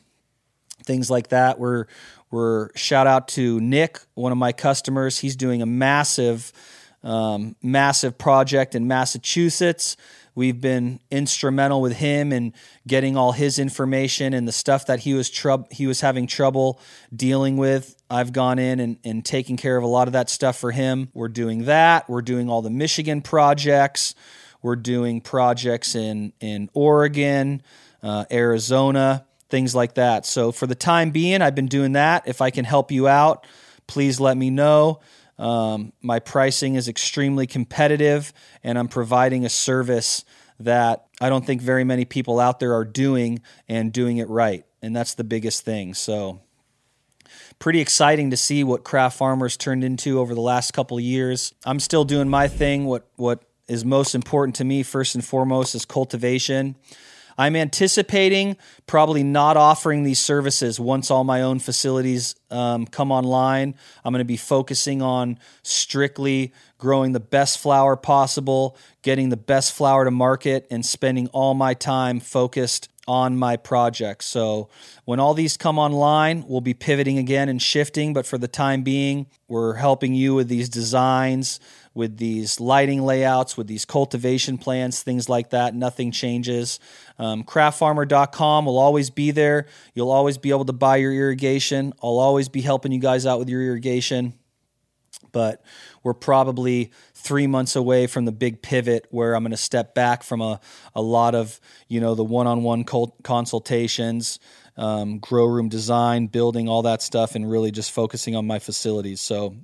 things 0.84 1.10
like 1.10 1.30
that. 1.30 1.60
We're 1.60 1.86
we're 2.30 2.76
shout 2.76 3.08
out 3.08 3.30
to 3.30 3.60
Nick, 3.62 4.00
one 4.14 4.32
of 4.32 4.38
my 4.38 4.52
customers. 4.52 5.20
He's 5.20 5.36
doing 5.36 5.62
a 5.62 5.66
massive, 5.66 6.52
um, 7.02 7.56
massive 7.64 8.18
project 8.18 8.76
in 8.76 8.86
Massachusetts. 8.86 9.96
We've 10.38 10.62
been 10.62 11.00
instrumental 11.10 11.82
with 11.82 11.94
him 11.94 12.32
in 12.32 12.54
getting 12.86 13.18
all 13.18 13.32
his 13.32 13.58
information 13.58 14.36
and 14.36 14.48
the 14.48 14.52
stuff 14.52 14.86
that 14.86 15.00
he 15.00 15.16
was 15.16 15.32
trub- 15.32 15.74
he 15.74 15.88
was 15.88 16.02
having 16.02 16.28
trouble 16.28 16.80
dealing 17.12 17.58
with. 17.58 17.96
I've 18.08 18.34
gone 18.34 18.60
in 18.60 18.80
and, 18.80 19.00
and 19.04 19.26
taken 19.26 19.58
care 19.58 19.76
of 19.78 19.84
a 19.84 19.88
lot 19.88 20.08
of 20.08 20.14
that 20.14 20.30
stuff 20.30 20.56
for 20.56 20.70
him. 20.70 21.10
We're 21.16 21.28
doing 21.28 21.66
that. 21.66 22.08
We're 22.08 22.22
doing 22.22 22.52
all 22.52 22.62
the 22.62 22.70
Michigan 22.70 23.24
projects. 23.24 24.14
We're 24.62 24.76
doing 24.76 25.22
projects 25.22 25.96
in 25.96 26.34
in 26.40 26.70
Oregon, 26.76 27.64
uh, 28.04 28.26
Arizona, 28.32 29.26
things 29.50 29.74
like 29.74 29.96
that. 29.96 30.28
So 30.28 30.52
for 30.52 30.68
the 30.68 30.76
time 30.76 31.10
being, 31.10 31.42
I've 31.42 31.56
been 31.56 31.66
doing 31.66 31.94
that. 31.94 32.28
If 32.28 32.42
I 32.42 32.52
can 32.52 32.64
help 32.64 32.92
you 32.92 33.08
out, 33.08 33.48
please 33.88 34.20
let 34.20 34.38
me 34.38 34.52
know. 34.52 35.00
Um, 35.40 35.94
my 36.02 36.20
pricing 36.20 36.76
is 36.76 36.88
extremely 36.88 37.48
competitive, 37.48 38.34
and 38.64 38.78
I'm 38.78 38.88
providing 38.88 39.46
a 39.46 39.50
service 39.50 40.26
that 40.60 41.06
I 41.22 41.30
don't 41.30 41.46
think 41.46 41.62
very 41.62 41.84
many 41.84 42.06
people 42.06 42.40
out 42.40 42.60
there 42.60 42.74
are 42.74 42.86
doing 42.86 43.42
and 43.68 43.94
doing 43.94 44.18
it 44.18 44.30
right. 44.30 44.66
And 44.82 44.96
that's 44.96 45.14
the 45.14 45.24
biggest 45.24 45.64
thing. 45.64 45.94
So, 45.94 46.42
pretty 47.60 47.80
exciting 47.80 48.32
to 48.32 48.38
see 48.38 48.64
what 48.64 48.84
craft 48.84 49.18
farmers 49.18 49.58
turned 49.58 49.84
into 49.84 50.20
over 50.20 50.34
the 50.34 50.42
last 50.42 50.72
couple 50.72 51.00
years. 51.00 51.54
I'm 51.66 51.80
still 51.80 52.06
doing 52.06 52.30
my 52.30 52.48
thing. 52.48 52.86
What 52.86 53.08
what 53.16 53.44
is 53.68 53.84
most 53.84 54.16
important 54.16 54.56
to 54.56 54.64
me, 54.64 54.84
first 54.84 55.16
and 55.16 55.24
foremost, 55.24 55.76
is 55.76 55.86
cultivation. 55.86 56.76
I'm 57.38 57.56
anticipating 57.56 58.58
probably 58.88 59.24
not 59.24 59.58
offering 59.58 60.04
these 60.04 60.20
services 60.20 60.80
once 60.80 61.12
all 61.12 61.24
my 61.24 61.42
own 61.42 61.60
facilities 61.60 62.36
um, 62.50 62.86
come 62.86 63.12
online. 63.12 63.76
I'm 64.04 64.12
going 64.12 64.22
to 64.22 64.26
be 64.26 64.38
focusing 64.38 65.02
on 65.02 65.38
strictly 65.62 66.54
growing 66.78 67.12
the 67.12 67.20
best 67.20 67.60
flower 67.60 67.96
possible, 67.96 68.78
getting 69.02 69.30
the 69.30 69.38
best 69.38 69.74
flower 69.74 70.06
to 70.06 70.12
market, 70.12 70.68
and 70.70 70.86
spending 70.86 71.28
all 71.30 71.54
my 71.54 71.74
time 71.74 72.20
focused 72.20 72.90
on 73.08 73.38
my 73.38 73.56
project. 73.56 74.24
So 74.24 74.70
when 75.06 75.20
all 75.20 75.34
these 75.34 75.56
come 75.56 75.80
online, 75.80 76.44
we'll 76.48 76.62
be 76.62 76.74
pivoting 76.74 77.18
again 77.18 77.48
and 77.48 77.62
shifting. 77.62 78.14
But 78.14 78.26
for 78.26 78.38
the 78.38 78.50
time 78.50 78.84
being, 78.84 79.28
we're 79.48 79.76
helping 79.76 80.14
you 80.14 80.36
with 80.36 80.50
these 80.50 80.68
designs 80.68 81.60
with 81.98 82.18
these 82.18 82.60
lighting 82.60 83.02
layouts, 83.02 83.58
with 83.58 83.68
these 83.68 83.84
cultivation 83.84 84.58
plans, 84.58 85.02
things 85.02 85.28
like 85.28 85.50
that. 85.50 85.74
Nothing 85.74 86.12
changes. 86.12 86.80
Um, 87.18 87.44
craftfarmer.com 87.44 88.66
will 88.66 88.78
always 88.78 89.10
be 89.10 89.32
there. 89.32 89.66
You'll 89.96 90.12
always 90.12 90.38
be 90.38 90.52
able 90.52 90.66
to 90.66 90.74
buy 90.74 90.98
your 90.98 91.12
irrigation. 91.12 91.94
I'll 92.02 92.20
always 92.20 92.48
be 92.48 92.62
helping 92.62 92.92
you 92.92 93.00
guys 93.00 93.26
out 93.26 93.40
with 93.40 93.50
your 93.50 93.64
irrigation. 93.64 94.36
But 95.32 95.64
we're 96.04 96.14
probably 96.14 96.92
three 97.14 97.48
months 97.48 97.76
away 97.76 98.08
from 98.08 98.26
the 98.26 98.32
big 98.32 98.62
pivot 98.62 99.08
where 99.10 99.36
I'm 99.36 99.44
going 99.44 99.52
to 99.52 99.58
step 99.58 99.94
back 99.94 100.24
from 100.24 100.42
a, 100.42 100.60
a 100.96 101.02
lot 101.02 101.36
of, 101.36 101.60
you 101.88 102.00
know, 102.00 102.16
the 102.16 102.24
one 102.24 102.48
on 102.48 102.64
one 102.64 102.86
consultations, 102.86 104.40
um, 104.78 105.20
grow 105.20 105.46
room 105.46 105.70
design, 105.70 106.28
building, 106.28 106.70
all 106.70 106.84
that 106.84 107.02
stuff, 107.02 107.36
and 107.36 107.50
really 107.50 107.72
just 107.72 107.92
focusing 107.92 108.36
on 108.36 108.48
my 108.48 108.60
facilities. 108.60 109.20
So 109.20 109.56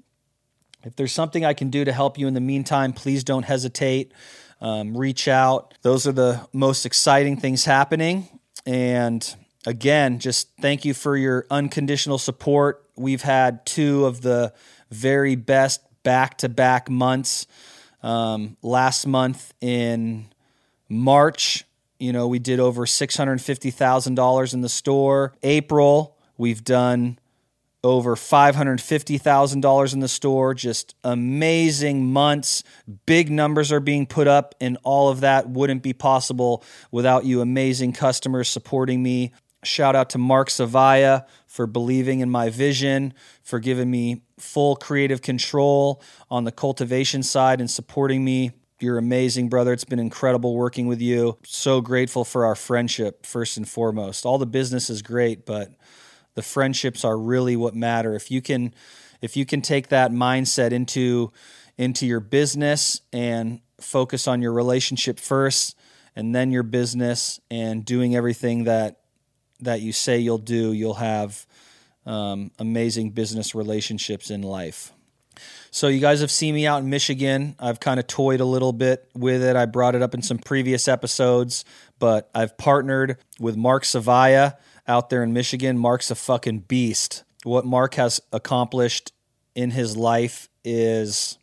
if 0.83 0.95
there's 0.95 1.13
something 1.13 1.45
I 1.45 1.53
can 1.53 1.69
do 1.69 1.85
to 1.85 1.93
help 1.93 2.17
you 2.17 2.27
in 2.27 2.33
the 2.33 2.41
meantime, 2.41 2.93
please 2.93 3.23
don't 3.23 3.43
hesitate. 3.43 4.13
Um, 4.59 4.97
reach 4.97 5.27
out. 5.27 5.73
Those 5.81 6.07
are 6.07 6.11
the 6.11 6.47
most 6.51 6.85
exciting 6.85 7.37
things 7.37 7.65
happening. 7.65 8.27
And 8.65 9.35
again, 9.65 10.19
just 10.19 10.49
thank 10.61 10.85
you 10.85 10.93
for 10.93 11.15
your 11.17 11.45
unconditional 11.49 12.17
support. 12.17 12.82
We've 12.95 13.21
had 13.21 13.65
two 13.65 14.05
of 14.05 14.21
the 14.21 14.53
very 14.89 15.35
best 15.35 15.81
back 16.03 16.37
to 16.39 16.49
back 16.49 16.89
months. 16.89 17.47
Um, 18.01 18.57
last 18.61 19.07
month 19.07 19.53
in 19.61 20.25
March, 20.89 21.65
you 21.99 22.11
know, 22.11 22.27
we 22.27 22.39
did 22.39 22.59
over 22.59 22.85
$650,000 22.85 24.53
in 24.53 24.61
the 24.61 24.69
store. 24.69 25.33
April, 25.41 26.17
we've 26.37 26.63
done 26.63 27.17
over 27.83 28.15
$550,000 28.15 29.93
in 29.93 29.99
the 29.99 30.07
store, 30.07 30.53
just 30.53 30.95
amazing 31.03 32.05
months. 32.05 32.63
Big 33.05 33.29
numbers 33.29 33.71
are 33.73 33.81
being 33.81 34.05
put 34.05 34.27
up, 34.27 34.55
and 34.61 34.77
all 34.83 35.09
of 35.09 35.19
that 35.21 35.49
wouldn't 35.49 35.83
be 35.83 35.93
possible 35.93 36.63
without 36.91 37.25
you 37.25 37.41
amazing 37.41 37.91
customers 37.91 38.47
supporting 38.47 39.03
me. 39.03 39.33
Shout 39.63 39.95
out 39.95 40.09
to 40.11 40.17
Mark 40.17 40.49
Savaya 40.49 41.25
for 41.47 41.67
believing 41.67 42.19
in 42.19 42.29
my 42.29 42.49
vision, 42.49 43.13
for 43.43 43.59
giving 43.59 43.89
me 43.89 44.21
full 44.37 44.75
creative 44.75 45.21
control 45.21 46.01
on 46.29 46.43
the 46.43 46.51
cultivation 46.51 47.23
side 47.23 47.59
and 47.59 47.69
supporting 47.69 48.23
me. 48.23 48.51
You're 48.79 48.97
amazing, 48.97 49.49
brother. 49.49 49.71
It's 49.71 49.85
been 49.85 49.99
incredible 49.99 50.55
working 50.55 50.87
with 50.87 51.01
you. 51.01 51.37
So 51.45 51.79
grateful 51.79 52.25
for 52.25 52.45
our 52.45 52.55
friendship, 52.55 53.25
first 53.25 53.55
and 53.55 53.67
foremost. 53.67 54.25
All 54.25 54.37
the 54.37 54.45
business 54.45 54.89
is 54.89 55.01
great, 55.01 55.45
but 55.45 55.69
the 56.35 56.41
friendships 56.41 57.05
are 57.05 57.17
really 57.17 57.55
what 57.55 57.75
matter. 57.75 58.15
If 58.15 58.31
you 58.31 58.41
can 58.41 58.73
if 59.21 59.37
you 59.37 59.45
can 59.45 59.61
take 59.61 59.87
that 59.87 60.11
mindset 60.11 60.71
into 60.71 61.31
into 61.77 62.05
your 62.05 62.19
business 62.19 63.01
and 63.11 63.61
focus 63.79 64.27
on 64.27 64.41
your 64.41 64.53
relationship 64.53 65.19
first 65.19 65.77
and 66.15 66.35
then 66.35 66.51
your 66.51 66.63
business 66.63 67.39
and 67.49 67.85
doing 67.85 68.15
everything 68.15 68.65
that 68.65 68.99
that 69.63 69.81
you 69.81 69.91
say 69.91 70.19
you'll 70.19 70.37
do, 70.37 70.73
you'll 70.73 70.95
have 70.95 71.45
um, 72.05 72.51
amazing 72.59 73.11
business 73.11 73.55
relationships 73.55 74.29
in 74.29 74.41
life. 74.41 74.91
So 75.71 75.87
you 75.87 75.99
guys 75.99 76.21
have 76.21 76.29
seen 76.29 76.53
me 76.53 76.67
out 76.67 76.83
in 76.83 76.89
Michigan. 76.89 77.55
I've 77.59 77.79
kind 77.79 77.99
of 77.99 78.05
toyed 78.05 78.39
a 78.39 78.45
little 78.45 78.73
bit 78.73 79.09
with 79.15 79.41
it. 79.41 79.55
I 79.55 79.65
brought 79.65 79.95
it 79.95 80.03
up 80.03 80.13
in 80.13 80.21
some 80.21 80.37
previous 80.37 80.87
episodes, 80.87 81.65
but 81.97 82.29
I've 82.35 82.57
partnered 82.57 83.17
with 83.39 83.57
Mark 83.57 83.83
Savaya 83.83 84.57
out 84.87 85.09
there 85.09 85.23
in 85.23 85.33
Michigan. 85.33 85.77
Mark's 85.77 86.11
a 86.11 86.15
fucking 86.15 86.59
beast. 86.59 87.23
What 87.43 87.65
Mark 87.65 87.95
has 87.95 88.21
accomplished 88.31 89.11
in 89.55 89.71
his 89.71 89.97
life 89.97 90.47
is 90.63 91.37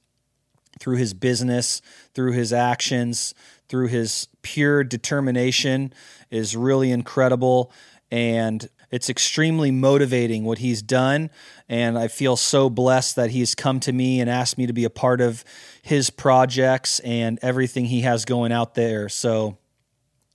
through 0.78 0.96
his 0.96 1.12
business, 1.12 1.82
through 2.14 2.32
his 2.32 2.52
actions, 2.52 3.34
through 3.68 3.88
his 3.88 4.28
pure 4.42 4.82
determination 4.82 5.92
is 6.30 6.56
really 6.56 6.90
incredible. 6.90 7.72
And 8.10 8.68
it's 8.90 9.08
extremely 9.08 9.70
motivating 9.70 10.44
what 10.44 10.58
he's 10.58 10.82
done. 10.82 11.30
And 11.68 11.96
I 11.96 12.08
feel 12.08 12.36
so 12.36 12.68
blessed 12.68 13.16
that 13.16 13.30
he's 13.30 13.54
come 13.54 13.78
to 13.80 13.92
me 13.92 14.20
and 14.20 14.28
asked 14.28 14.58
me 14.58 14.66
to 14.66 14.72
be 14.72 14.84
a 14.84 14.90
part 14.90 15.20
of 15.20 15.44
his 15.82 16.10
projects 16.10 16.98
and 17.00 17.38
everything 17.42 17.84
he 17.84 18.00
has 18.00 18.24
going 18.24 18.52
out 18.52 18.74
there. 18.74 19.08
So 19.08 19.58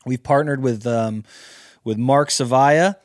we've 0.05 0.23
partnered 0.23 0.61
with 0.61 0.87
um, 0.87 1.23
with 1.83 1.97
Mark 1.97 2.29
Savaya. 2.29 2.95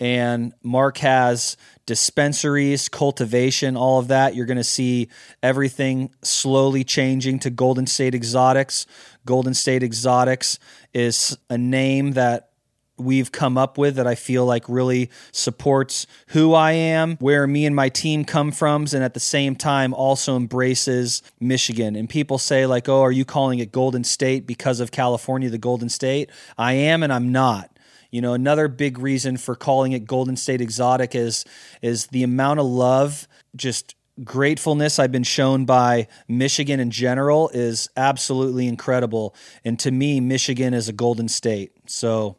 And 0.00 0.52
Mark 0.62 0.98
has 0.98 1.56
dispensaries, 1.86 2.88
cultivation, 2.88 3.76
all 3.76 4.00
of 4.00 4.08
that. 4.08 4.34
You're 4.34 4.46
going 4.46 4.56
to 4.56 4.64
see 4.64 5.08
everything 5.40 6.10
slowly 6.22 6.82
changing 6.82 7.38
to 7.40 7.50
Golden 7.50 7.86
State 7.86 8.14
Exotics. 8.14 8.86
Golden 9.24 9.54
State 9.54 9.84
Exotics 9.84 10.58
is 10.92 11.38
a 11.48 11.56
name 11.56 12.12
that 12.12 12.50
we've 12.96 13.32
come 13.32 13.58
up 13.58 13.76
with 13.78 13.96
that 13.96 14.06
I 14.06 14.14
feel 14.14 14.46
like 14.46 14.68
really 14.68 15.10
supports 15.32 16.06
who 16.28 16.54
I 16.54 16.72
am, 16.72 17.16
where 17.16 17.46
me 17.46 17.66
and 17.66 17.74
my 17.74 17.88
team 17.88 18.24
come 18.24 18.52
from, 18.52 18.86
and 18.92 19.02
at 19.04 19.14
the 19.14 19.20
same 19.20 19.56
time 19.56 19.94
also 19.94 20.36
embraces 20.36 21.22
Michigan. 21.40 21.96
And 21.96 22.08
people 22.08 22.38
say, 22.38 22.66
like, 22.66 22.88
oh, 22.88 23.02
are 23.02 23.12
you 23.12 23.24
calling 23.24 23.58
it 23.58 23.72
Golden 23.72 24.04
State 24.04 24.46
because 24.46 24.80
of 24.80 24.90
California, 24.90 25.50
the 25.50 25.58
Golden 25.58 25.88
State? 25.88 26.30
I 26.58 26.74
am 26.74 27.02
and 27.02 27.12
I'm 27.12 27.32
not. 27.32 27.70
You 28.10 28.20
know, 28.20 28.32
another 28.32 28.68
big 28.68 28.98
reason 28.98 29.36
for 29.36 29.56
calling 29.56 29.92
it 29.92 30.06
Golden 30.06 30.36
State 30.36 30.60
Exotic 30.60 31.16
is 31.16 31.44
is 31.82 32.06
the 32.08 32.22
amount 32.22 32.60
of 32.60 32.66
love, 32.66 33.26
just 33.56 33.96
gratefulness 34.22 34.98
I've 35.00 35.10
been 35.10 35.24
shown 35.24 35.64
by 35.64 36.06
Michigan 36.28 36.78
in 36.78 36.90
general 36.90 37.48
is 37.48 37.88
absolutely 37.96 38.68
incredible. 38.68 39.34
And 39.64 39.78
to 39.80 39.90
me, 39.90 40.20
Michigan 40.20 40.74
is 40.74 40.88
a 40.88 40.92
golden 40.92 41.26
state. 41.26 41.72
So 41.86 42.36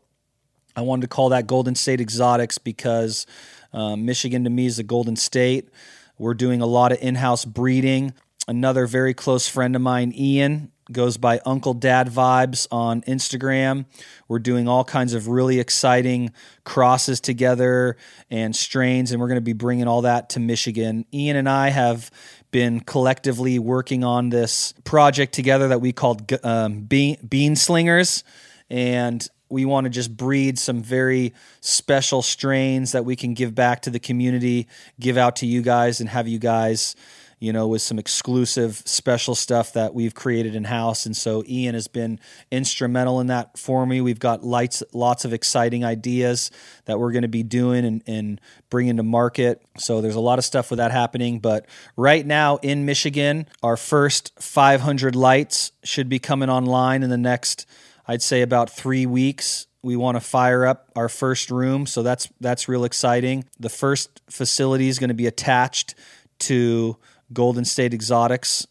I 0.75 0.81
wanted 0.81 1.03
to 1.03 1.07
call 1.07 1.29
that 1.29 1.47
Golden 1.47 1.75
State 1.75 2.01
Exotics 2.01 2.57
because 2.57 3.25
um, 3.73 4.05
Michigan 4.05 4.43
to 4.43 4.49
me 4.49 4.65
is 4.65 4.77
the 4.77 4.83
Golden 4.83 5.15
State. 5.15 5.69
We're 6.17 6.33
doing 6.33 6.61
a 6.61 6.65
lot 6.65 6.91
of 6.91 6.99
in 7.01 7.15
house 7.15 7.45
breeding. 7.45 8.13
Another 8.47 8.85
very 8.87 9.13
close 9.13 9.47
friend 9.47 9.75
of 9.75 9.81
mine, 9.81 10.13
Ian, 10.15 10.71
goes 10.91 11.17
by 11.17 11.39
Uncle 11.45 11.73
Dad 11.73 12.09
Vibes 12.09 12.67
on 12.71 13.01
Instagram. 13.01 13.85
We're 14.27 14.39
doing 14.39 14.67
all 14.67 14.83
kinds 14.83 15.13
of 15.13 15.27
really 15.27 15.59
exciting 15.59 16.31
crosses 16.63 17.19
together 17.19 17.97
and 18.29 18.55
strains, 18.55 19.11
and 19.11 19.19
we're 19.19 19.27
going 19.27 19.37
to 19.37 19.41
be 19.41 19.53
bringing 19.53 19.87
all 19.87 20.03
that 20.03 20.29
to 20.31 20.39
Michigan. 20.39 21.05
Ian 21.13 21.37
and 21.37 21.49
I 21.49 21.69
have 21.69 22.11
been 22.51 22.79
collectively 22.79 23.59
working 23.59 24.03
on 24.03 24.29
this 24.29 24.73
project 24.83 25.33
together 25.33 25.69
that 25.69 25.81
we 25.81 25.91
called 25.91 26.31
um, 26.43 26.81
Bean, 26.81 27.17
Bean 27.27 27.55
Slingers, 27.55 28.23
and 28.69 29.27
we 29.49 29.65
want 29.65 29.85
to 29.85 29.89
just 29.89 30.15
breed 30.15 30.57
some 30.57 30.81
very 30.81 31.33
special 31.61 32.21
strains 32.21 32.91
that 32.93 33.05
we 33.05 33.15
can 33.15 33.33
give 33.33 33.53
back 33.53 33.81
to 33.83 33.89
the 33.89 33.99
community, 33.99 34.67
give 34.99 35.17
out 35.17 35.37
to 35.37 35.45
you 35.45 35.61
guys, 35.61 35.99
and 35.99 36.09
have 36.09 36.27
you 36.27 36.39
guys 36.39 36.95
you 37.39 37.51
know, 37.51 37.67
with 37.67 37.81
some 37.81 37.99
exclusive 37.99 38.81
special 38.85 39.35
stuff 39.35 39.73
that 39.73 39.93
we've 39.93 40.15
created 40.15 40.55
in 40.55 40.63
house. 40.63 41.05
And 41.05 41.15
so 41.15 41.43
Ian 41.47 41.75
has 41.75 41.87
been 41.87 42.19
instrumental 42.49 43.19
in 43.19 43.27
that 43.27 43.57
for 43.57 43.85
me. 43.85 43.99
We've 43.99 44.19
got 44.19 44.43
lights, 44.43 44.81
lots 44.93 45.25
of 45.25 45.33
exciting 45.33 45.83
ideas 45.83 46.49
that 46.85 46.97
we're 46.97 47.11
going 47.11 47.23
to 47.23 47.27
be 47.27 47.43
doing 47.43 47.85
and, 47.85 48.03
and 48.07 48.41
bringing 48.69 48.97
to 48.97 49.03
market. 49.03 49.61
So 49.77 50.01
there's 50.01 50.15
a 50.15 50.21
lot 50.21 50.39
of 50.39 50.45
stuff 50.45 50.69
with 50.69 50.77
that 50.77 50.91
happening. 50.91 51.39
But 51.39 51.65
right 51.97 52.25
now 52.25 52.57
in 52.57 52.85
Michigan, 52.85 53.47
our 53.61 53.75
first 53.77 54.31
500 54.39 55.15
lights 55.15 55.71
should 55.83 56.07
be 56.07 56.19
coming 56.19 56.49
online 56.49 57.03
in 57.03 57.09
the 57.09 57.17
next, 57.17 57.67
I'd 58.07 58.21
say, 58.21 58.41
about 58.41 58.69
three 58.69 59.05
weeks 59.05 59.67
we 59.81 59.95
want 59.95 60.15
to 60.15 60.21
fire 60.21 60.65
up 60.65 60.89
our 60.95 61.07
first 61.07 61.51
room 61.51 61.85
so 61.85 62.01
that's 62.01 62.27
that's 62.41 62.67
real 62.67 62.85
exciting 62.85 63.45
the 63.59 63.69
first 63.69 64.19
facility 64.31 64.87
is 64.87 64.97
going 64.97 65.09
to 65.09 65.13
be 65.13 65.27
attached 65.27 65.93
to 66.39 66.97
Golden 67.33 67.65
State 67.65 67.93
Exotics, 67.93 68.67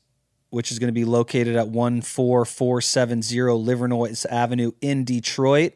which 0.51 0.71
is 0.71 0.79
going 0.79 0.89
to 0.89 0.93
be 0.93 1.05
located 1.05 1.57
at 1.57 1.67
14470 1.73 3.37
Livernois 3.37 4.27
Avenue 4.27 4.73
in 4.81 5.05
Detroit. 5.05 5.75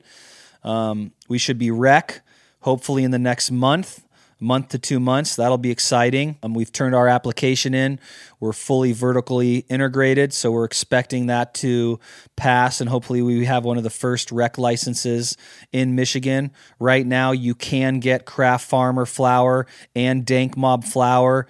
Um, 0.62 1.12
we 1.28 1.38
should 1.38 1.58
be 1.58 1.70
rec 1.70 2.22
hopefully 2.60 3.04
in 3.04 3.10
the 3.10 3.18
next 3.18 3.50
month 3.50 4.04
month 4.40 4.68
to 4.68 4.78
two 4.78 5.00
months. 5.00 5.37
That'll 5.37 5.59
be 5.59 5.71
exciting. 5.71 6.38
Um, 6.42 6.54
we've 6.54 6.73
turned 6.73 6.95
our 6.95 7.09
application 7.09 7.75
in. 7.75 7.99
We're 8.40 8.52
fully 8.52 8.92
vertically 8.92 9.59
integrated, 9.68 10.33
so 10.33 10.52
we're 10.52 10.64
expecting 10.64 11.26
that 11.26 11.54
to 11.54 11.99
pass, 12.37 12.80
and 12.80 12.88
hopefully, 12.88 13.23
we 13.23 13.45
have 13.47 13.64
one 13.64 13.76
of 13.76 13.83
the 13.83 13.90
first 13.90 14.30
rec 14.30 14.59
licenses 14.59 15.37
in 15.73 15.95
Michigan. 15.95 16.52
Right 16.78 17.07
now, 17.07 17.33
you 17.33 17.54
can 17.54 18.00
get 18.00 18.25
Craft 18.25 18.68
Farmer 18.68 19.07
flower 19.07 19.66
and 19.95 20.25
Dank 20.25 20.57
Mob 20.57 20.85
flower 20.85 21.47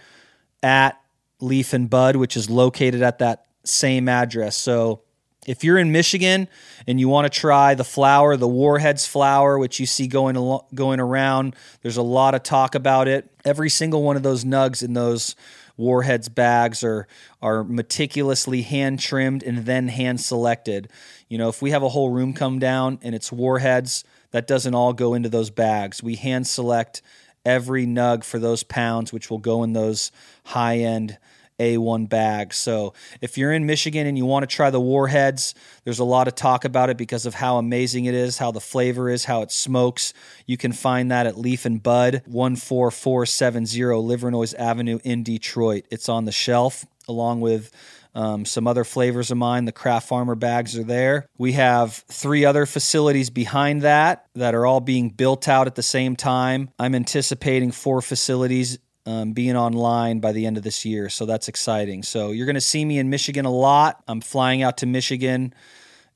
at 0.62 1.00
Leaf 1.40 1.72
and 1.72 1.88
Bud, 1.88 2.16
which 2.16 2.36
is 2.36 2.50
located 2.50 3.02
at 3.02 3.18
that 3.18 3.46
same 3.64 4.08
address. 4.08 4.56
So 4.56 5.02
if 5.48 5.64
you're 5.64 5.78
in 5.78 5.90
Michigan 5.90 6.46
and 6.86 7.00
you 7.00 7.08
want 7.08 7.32
to 7.32 7.40
try 7.40 7.74
the 7.74 7.82
flower, 7.82 8.36
the 8.36 8.46
Warheads 8.46 9.06
flower, 9.06 9.58
which 9.58 9.80
you 9.80 9.86
see 9.86 10.06
going 10.06 10.36
al- 10.36 10.68
going 10.74 11.00
around, 11.00 11.56
there's 11.80 11.96
a 11.96 12.02
lot 12.02 12.34
of 12.34 12.42
talk 12.42 12.74
about 12.74 13.08
it. 13.08 13.30
Every 13.46 13.70
single 13.70 14.02
one 14.02 14.16
of 14.16 14.22
those 14.22 14.44
nugs 14.44 14.82
in 14.82 14.92
those 14.92 15.34
Warheads 15.78 16.28
bags 16.28 16.84
are 16.84 17.08
are 17.40 17.64
meticulously 17.64 18.60
hand 18.60 19.00
trimmed 19.00 19.42
and 19.42 19.64
then 19.64 19.88
hand 19.88 20.20
selected. 20.20 20.90
You 21.28 21.38
know, 21.38 21.48
if 21.48 21.62
we 21.62 21.70
have 21.70 21.82
a 21.82 21.88
whole 21.88 22.10
room 22.10 22.34
come 22.34 22.58
down 22.58 22.98
and 23.00 23.14
it's 23.14 23.32
Warheads, 23.32 24.04
that 24.32 24.46
doesn't 24.46 24.74
all 24.74 24.92
go 24.92 25.14
into 25.14 25.30
those 25.30 25.48
bags. 25.48 26.02
We 26.02 26.16
hand 26.16 26.46
select 26.46 27.00
every 27.46 27.86
nug 27.86 28.22
for 28.22 28.38
those 28.38 28.64
pounds, 28.64 29.14
which 29.14 29.30
will 29.30 29.38
go 29.38 29.62
in 29.62 29.72
those 29.72 30.12
high 30.44 30.78
end 30.78 31.16
a1 31.58 32.08
bag. 32.08 32.54
So 32.54 32.94
if 33.20 33.36
you're 33.36 33.52
in 33.52 33.66
Michigan 33.66 34.06
and 34.06 34.16
you 34.16 34.24
want 34.24 34.48
to 34.48 34.54
try 34.54 34.70
the 34.70 34.80
Warheads, 34.80 35.54
there's 35.84 35.98
a 35.98 36.04
lot 36.04 36.28
of 36.28 36.34
talk 36.34 36.64
about 36.64 36.90
it 36.90 36.96
because 36.96 37.26
of 37.26 37.34
how 37.34 37.58
amazing 37.58 38.04
it 38.04 38.14
is, 38.14 38.38
how 38.38 38.50
the 38.50 38.60
flavor 38.60 39.10
is, 39.10 39.24
how 39.24 39.42
it 39.42 39.50
smokes. 39.50 40.12
You 40.46 40.56
can 40.56 40.72
find 40.72 41.10
that 41.10 41.26
at 41.26 41.38
Leaf 41.38 41.64
and 41.64 41.82
Bud, 41.82 42.22
14470 42.26 43.80
Livernois 43.80 44.54
Avenue 44.54 44.98
in 45.04 45.22
Detroit. 45.22 45.86
It's 45.90 46.08
on 46.08 46.24
the 46.24 46.32
shelf 46.32 46.86
along 47.08 47.40
with 47.40 47.70
um, 48.14 48.44
some 48.44 48.66
other 48.66 48.84
flavors 48.84 49.30
of 49.30 49.38
mine. 49.38 49.64
The 49.64 49.72
Craft 49.72 50.08
Farmer 50.08 50.34
bags 50.34 50.76
are 50.76 50.84
there. 50.84 51.28
We 51.38 51.52
have 51.52 52.04
three 52.08 52.44
other 52.44 52.66
facilities 52.66 53.30
behind 53.30 53.82
that 53.82 54.26
that 54.34 54.54
are 54.54 54.66
all 54.66 54.80
being 54.80 55.10
built 55.10 55.48
out 55.48 55.66
at 55.66 55.74
the 55.74 55.82
same 55.82 56.16
time. 56.16 56.70
I'm 56.78 56.94
anticipating 56.94 57.70
four 57.70 58.02
facilities 58.02 58.78
um, 59.08 59.32
being 59.32 59.56
online 59.56 60.20
by 60.20 60.32
the 60.32 60.44
end 60.44 60.58
of 60.58 60.62
this 60.62 60.84
year. 60.84 61.08
So 61.08 61.24
that's 61.24 61.48
exciting. 61.48 62.02
So 62.02 62.30
you're 62.30 62.44
going 62.44 62.56
to 62.56 62.60
see 62.60 62.84
me 62.84 62.98
in 62.98 63.08
Michigan 63.08 63.46
a 63.46 63.50
lot. 63.50 64.02
I'm 64.06 64.20
flying 64.20 64.62
out 64.62 64.76
to 64.78 64.86
Michigan 64.86 65.54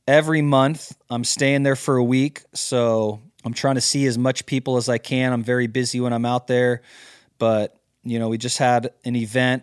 every 0.07 0.43
month. 0.43 0.95
I'm 1.09 1.25
staying 1.25 1.63
there 1.63 1.75
for 1.75 1.97
a 1.97 2.05
week. 2.05 2.43
So 2.53 3.23
I'm 3.47 3.55
trying 3.55 3.77
to 3.77 3.81
see 3.81 4.05
as 4.05 4.19
much 4.19 4.45
people 4.45 4.77
as 4.77 4.91
I 4.91 4.99
can. 4.99 5.33
I'm 5.33 5.43
very 5.43 5.69
busy 5.69 6.01
when 6.01 6.13
I'm 6.13 6.27
out 6.27 6.49
there. 6.49 6.83
But, 7.39 7.75
you 8.05 8.19
know, 8.19 8.29
we 8.29 8.37
just 8.37 8.59
had 8.59 8.91
an 9.07 9.17
event 9.17 9.63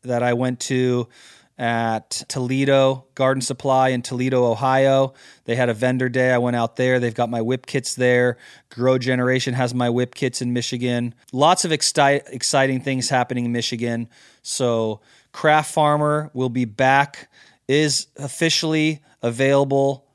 that 0.00 0.22
I 0.22 0.32
went 0.32 0.60
to 0.60 1.06
at 1.56 2.10
Toledo 2.28 3.06
Garden 3.14 3.40
Supply 3.40 3.90
in 3.90 4.02
Toledo, 4.02 4.44
Ohio. 4.44 5.14
They 5.44 5.54
had 5.54 5.68
a 5.68 5.74
vendor 5.74 6.08
day. 6.08 6.32
I 6.32 6.38
went 6.38 6.56
out 6.56 6.76
there. 6.76 6.98
They've 6.98 7.14
got 7.14 7.30
my 7.30 7.42
whip 7.42 7.66
kits 7.66 7.94
there. 7.94 8.38
Grow 8.70 8.98
Generation 8.98 9.54
has 9.54 9.72
my 9.72 9.88
whip 9.88 10.14
kits 10.14 10.42
in 10.42 10.52
Michigan. 10.52 11.14
Lots 11.32 11.64
of 11.64 11.70
exci- 11.70 12.22
exciting 12.28 12.80
things 12.80 13.08
happening 13.08 13.44
in 13.44 13.52
Michigan. 13.52 14.08
So, 14.42 15.00
Craft 15.32 15.72
Farmer 15.72 16.30
will 16.32 16.48
be 16.48 16.64
back, 16.64 17.28
is 17.66 18.08
officially 18.16 19.00
available 19.22 20.06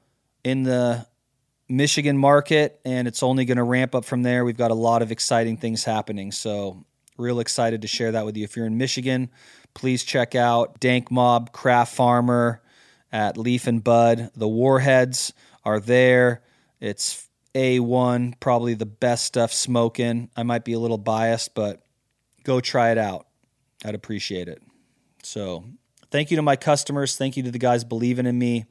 in 0.43 0.63
the 0.63 1.05
Michigan 1.67 2.17
market, 2.17 2.79
and 2.83 3.07
it's 3.07 3.21
only 3.21 3.45
going 3.45 3.57
to 3.57 3.63
ramp 3.63 3.95
up 3.95 4.05
from 4.05 4.23
there. 4.23 4.43
We've 4.43 4.57
got 4.57 4.71
a 4.71 4.75
lot 4.75 5.01
of 5.01 5.11
exciting 5.11 5.57
things 5.57 5.83
happening. 5.83 6.31
So, 6.31 6.85
real 7.17 7.39
excited 7.39 7.81
to 7.81 7.87
share 7.87 8.13
that 8.13 8.25
with 8.25 8.37
you. 8.37 8.43
If 8.43 8.55
you're 8.55 8.65
in 8.65 8.77
Michigan, 8.77 9.29
please 9.73 10.03
check 10.03 10.35
out 10.35 10.79
Dank 10.79 11.11
Mob 11.11 11.51
Craft 11.51 11.95
Farmer 11.95 12.61
at 13.11 13.37
Leaf 13.37 13.67
and 13.67 13.83
Bud. 13.83 14.31
The 14.35 14.47
Warheads 14.47 15.33
are 15.63 15.79
there. 15.79 16.41
It's 16.79 17.27
A1, 17.55 18.39
probably 18.39 18.73
the 18.73 18.85
best 18.85 19.25
stuff 19.25 19.51
smoking. 19.51 20.29
I 20.35 20.43
might 20.43 20.65
be 20.65 20.73
a 20.73 20.79
little 20.79 20.97
biased, 20.97 21.55
but 21.55 21.81
go 22.43 22.59
try 22.59 22.91
it 22.91 22.97
out. 22.97 23.27
I'd 23.83 23.95
appreciate 23.95 24.47
it. 24.47 24.61
So, 25.23 25.65
thank 26.11 26.31
you 26.31 26.37
to 26.37 26.43
my 26.43 26.55
customers. 26.55 27.15
Thank 27.15 27.37
you 27.37 27.43
to 27.43 27.51
the 27.51 27.59
guys 27.59 27.83
believing 27.83 28.25
in 28.25 28.37
me. 28.37 28.65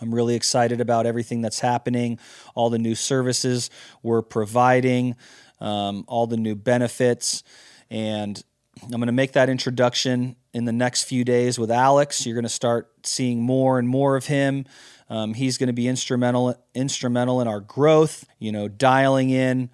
I'm 0.00 0.14
really 0.14 0.34
excited 0.34 0.80
about 0.80 1.06
everything 1.06 1.40
that's 1.40 1.60
happening, 1.60 2.18
all 2.54 2.68
the 2.68 2.78
new 2.78 2.94
services 2.94 3.70
we're 4.02 4.22
providing, 4.22 5.16
um, 5.60 6.04
all 6.06 6.26
the 6.26 6.36
new 6.36 6.54
benefits. 6.54 7.42
And 7.90 8.42
I'm 8.82 8.90
going 8.90 9.06
to 9.06 9.12
make 9.12 9.32
that 9.32 9.48
introduction 9.48 10.36
in 10.52 10.64
the 10.64 10.72
next 10.72 11.04
few 11.04 11.24
days 11.24 11.58
with 11.58 11.70
Alex. 11.70 12.24
You're 12.24 12.34
going 12.34 12.44
to 12.44 12.48
start 12.48 12.90
seeing 13.04 13.42
more 13.42 13.78
and 13.78 13.88
more 13.88 14.16
of 14.16 14.26
him. 14.26 14.66
Um, 15.08 15.34
he's 15.34 15.58
going 15.58 15.68
to 15.68 15.72
be 15.72 15.88
instrumental 15.88 16.56
instrumental 16.74 17.40
in 17.40 17.48
our 17.48 17.60
growth. 17.60 18.24
You 18.38 18.52
know, 18.52 18.68
dialing 18.68 19.30
in 19.30 19.70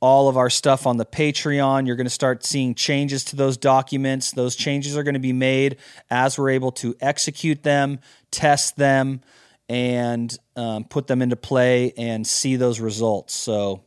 all 0.00 0.28
of 0.28 0.36
our 0.36 0.50
stuff 0.50 0.86
on 0.86 0.96
the 0.96 1.04
Patreon. 1.04 1.86
You're 1.86 1.96
going 1.96 2.06
to 2.06 2.10
start 2.10 2.44
seeing 2.44 2.74
changes 2.74 3.24
to 3.24 3.36
those 3.36 3.56
documents. 3.56 4.32
Those 4.32 4.56
changes 4.56 4.96
are 4.96 5.02
going 5.02 5.14
to 5.14 5.20
be 5.20 5.32
made 5.32 5.76
as 6.10 6.38
we're 6.38 6.50
able 6.50 6.72
to 6.72 6.94
execute 7.00 7.62
them, 7.62 8.00
test 8.30 8.76
them, 8.76 9.20
and 9.68 10.36
um, 10.54 10.84
put 10.84 11.06
them 11.06 11.22
into 11.22 11.36
play 11.36 11.92
and 11.96 12.26
see 12.26 12.56
those 12.56 12.78
results. 12.78 13.34
So 13.34 13.84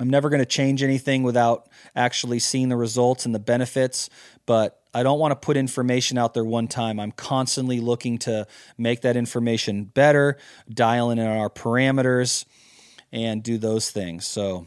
I'm 0.00 0.10
never 0.10 0.28
going 0.28 0.40
to 0.40 0.46
change 0.46 0.82
anything 0.82 1.22
without 1.22 1.68
actually 1.96 2.38
seeing 2.38 2.68
the 2.68 2.76
results 2.76 3.26
and 3.26 3.34
the 3.34 3.40
benefits, 3.40 4.08
but 4.46 4.80
I 4.94 5.02
don't 5.02 5.18
want 5.18 5.32
to 5.32 5.36
put 5.36 5.56
information 5.56 6.18
out 6.18 6.34
there 6.34 6.44
one 6.44 6.68
time. 6.68 7.00
I'm 7.00 7.12
constantly 7.12 7.80
looking 7.80 8.18
to 8.20 8.46
make 8.76 9.02
that 9.02 9.16
information 9.16 9.84
better, 9.84 10.38
dialing 10.72 11.18
in 11.18 11.26
our 11.26 11.50
parameters, 11.50 12.44
and 13.12 13.42
do 13.42 13.58
those 13.58 13.90
things. 13.90 14.26
So, 14.26 14.66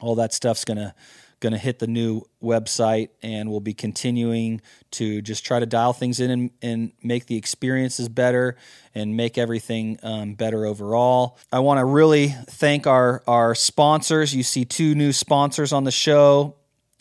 all 0.00 0.14
that 0.16 0.32
stuff's 0.32 0.64
going 0.64 0.78
to 0.78 0.94
going 1.42 1.52
to 1.52 1.58
hit 1.58 1.80
the 1.80 1.86
new 1.86 2.22
website 2.42 3.08
and 3.20 3.50
we'll 3.50 3.60
be 3.60 3.74
continuing 3.74 4.62
to 4.92 5.20
just 5.20 5.44
try 5.44 5.58
to 5.58 5.66
dial 5.66 5.92
things 5.92 6.20
in 6.20 6.30
and, 6.30 6.50
and 6.62 6.92
make 7.02 7.26
the 7.26 7.36
experiences 7.36 8.08
better 8.08 8.56
and 8.94 9.16
make 9.16 9.36
everything 9.36 9.98
um, 10.02 10.34
better 10.34 10.64
overall. 10.64 11.36
I 11.52 11.58
want 11.58 11.78
to 11.78 11.84
really 11.84 12.28
thank 12.28 12.86
our, 12.86 13.22
our 13.26 13.54
sponsors. 13.54 14.34
You 14.34 14.44
see 14.44 14.64
two 14.64 14.94
new 14.94 15.12
sponsors 15.12 15.72
on 15.72 15.84
the 15.84 15.90
show. 15.90 16.54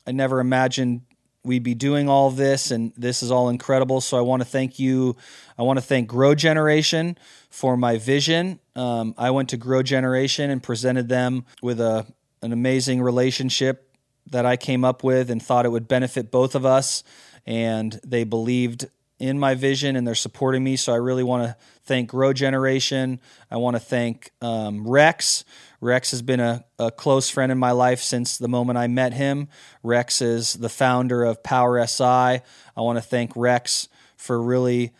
I 0.07 0.11
never 0.11 0.39
imagined 0.39 1.01
we'd 1.43 1.63
be 1.63 1.75
doing 1.75 2.09
all 2.09 2.29
this, 2.29 2.71
and 2.71 2.93
this 2.97 3.23
is 3.23 3.31
all 3.31 3.49
incredible. 3.49 4.01
So 4.01 4.17
I 4.17 4.21
want 4.21 4.41
to 4.41 4.47
thank 4.47 4.79
you. 4.79 5.15
I 5.57 5.63
want 5.63 5.77
to 5.77 5.85
thank 5.85 6.07
Grow 6.07 6.35
Generation 6.35 7.17
for 7.49 7.77
my 7.77 7.97
vision. 7.97 8.59
Um, 8.75 9.13
I 9.17 9.31
went 9.31 9.49
to 9.49 9.57
Grow 9.57 9.83
Generation 9.83 10.49
and 10.49 10.61
presented 10.61 11.09
them 11.09 11.45
with 11.61 11.79
a 11.79 12.05
an 12.43 12.51
amazing 12.51 13.01
relationship 13.03 13.90
that 14.31 14.45
I 14.45 14.57
came 14.57 14.83
up 14.83 15.03
with 15.03 15.29
and 15.29 15.41
thought 15.41 15.65
it 15.65 15.69
would 15.69 15.87
benefit 15.87 16.31
both 16.31 16.55
of 16.55 16.65
us. 16.65 17.03
And 17.45 17.99
they 18.03 18.23
believed 18.23 18.87
in 19.21 19.37
my 19.37 19.53
vision 19.53 19.95
and 19.95 20.05
they're 20.05 20.15
supporting 20.15 20.63
me. 20.63 20.75
So 20.75 20.91
I 20.91 20.95
really 20.95 21.23
want 21.23 21.43
to 21.43 21.55
thank 21.83 22.09
Grow 22.09 22.33
Generation. 22.33 23.19
I 23.51 23.57
want 23.57 23.75
to 23.75 23.79
thank 23.79 24.31
um, 24.41 24.87
Rex. 24.87 25.45
Rex 25.79 26.11
has 26.11 26.23
been 26.23 26.39
a, 26.39 26.65
a, 26.79 26.89
close 26.89 27.29
friend 27.29 27.51
in 27.51 27.57
my 27.57 27.71
life 27.71 28.01
since 28.01 28.37
the 28.37 28.47
moment 28.47 28.77
I 28.77 28.87
met 28.87 29.13
him. 29.13 29.47
Rex 29.83 30.21
is 30.21 30.53
the 30.53 30.69
founder 30.69 31.23
of 31.23 31.43
Power 31.43 31.85
SI. 31.85 32.03
I 32.03 32.41
want 32.77 32.97
to 32.97 33.01
thank 33.01 33.31
Rex 33.35 33.89
for 34.17 34.41
really, 34.41 34.91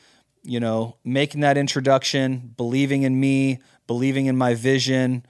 you 0.43 0.59
know, 0.59 0.97
making 1.03 1.41
that 1.41 1.57
introduction, 1.57 2.53
believing 2.55 3.03
in 3.03 3.19
me, 3.19 3.59
believing 3.87 4.27
in 4.27 4.37
my 4.37 4.53
vision, 4.53 5.25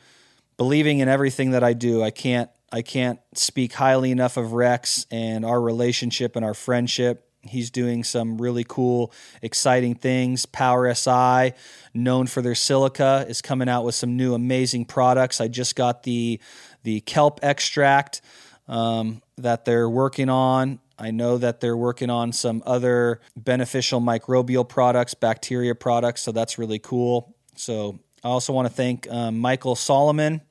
believing 0.57 0.99
in 0.99 1.07
everything 1.07 1.51
that 1.51 1.63
I 1.63 1.73
do. 1.73 2.03
I 2.03 2.11
can't 2.11 2.49
I 2.71 2.81
can't 2.81 3.19
speak 3.33 3.73
highly 3.73 4.11
enough 4.11 4.37
of 4.37 4.53
Rex 4.53 5.05
and 5.11 5.45
our 5.45 5.59
relationship 5.59 6.35
and 6.35 6.45
our 6.45 6.53
friendship. 6.53 7.27
He's 7.43 7.71
doing 7.71 8.03
some 8.03 8.37
really 8.37 8.63
cool, 8.67 9.11
exciting 9.41 9.95
things. 9.95 10.45
Power 10.45 10.93
SI, 10.93 11.53
known 11.93 12.27
for 12.27 12.41
their 12.41 12.55
silica, 12.55 13.25
is 13.27 13.41
coming 13.41 13.67
out 13.67 13.83
with 13.83 13.95
some 13.95 14.15
new 14.15 14.33
amazing 14.33 14.85
products. 14.85 15.41
I 15.41 15.47
just 15.47 15.75
got 15.75 16.03
the 16.03 16.39
the 16.83 17.01
kelp 17.01 17.39
extract 17.43 18.21
um, 18.67 19.21
that 19.37 19.65
they're 19.65 19.89
working 19.89 20.29
on. 20.29 20.79
I 20.97 21.11
know 21.11 21.37
that 21.39 21.61
they're 21.61 21.77
working 21.77 22.11
on 22.11 22.31
some 22.31 22.61
other 22.65 23.21
beneficial 23.35 23.99
microbial 23.99 24.67
products, 24.67 25.15
bacteria 25.15 25.73
products, 25.73 26.21
so 26.21 26.31
that's 26.31 26.59
really 26.59 26.79
cool. 26.79 27.35
So 27.55 27.99
I 28.23 28.27
also 28.27 28.53
want 28.53 28.67
to 28.67 28.73
thank 28.73 29.09
um, 29.09 29.39
Michael 29.39 29.75
Solomon, 29.75 30.41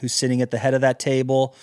who's 0.00 0.14
sitting 0.14 0.42
at 0.42 0.50
the 0.50 0.58
head 0.58 0.74
of 0.74 0.80
that 0.80 0.98
table, 0.98 1.54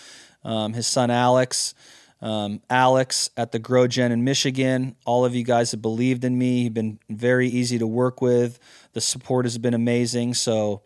um, 0.44 0.74
his 0.74 0.88
son 0.88 1.10
Alex 1.12 1.74
um, 2.22 2.62
Alex 2.70 3.30
at 3.38 3.52
the 3.52 3.60
GrowGen 3.60 4.12
in 4.12 4.24
Michigan. 4.24 4.96
All 5.06 5.26
of 5.26 5.36
you 5.36 5.44
guys 5.44 5.72
have 5.72 5.82
believed 5.82 6.24
in 6.24 6.38
me. 6.38 6.64
You've 6.64 6.74
been 6.74 7.00
very 7.10 7.48
easy 7.48 7.78
to 7.80 7.88
work 7.88 8.22
with. 8.22 8.60
The 8.94 9.02
support 9.02 9.46
has 9.46 9.58
been 9.58 9.74
amazing. 9.74 10.34
So, 10.34 10.82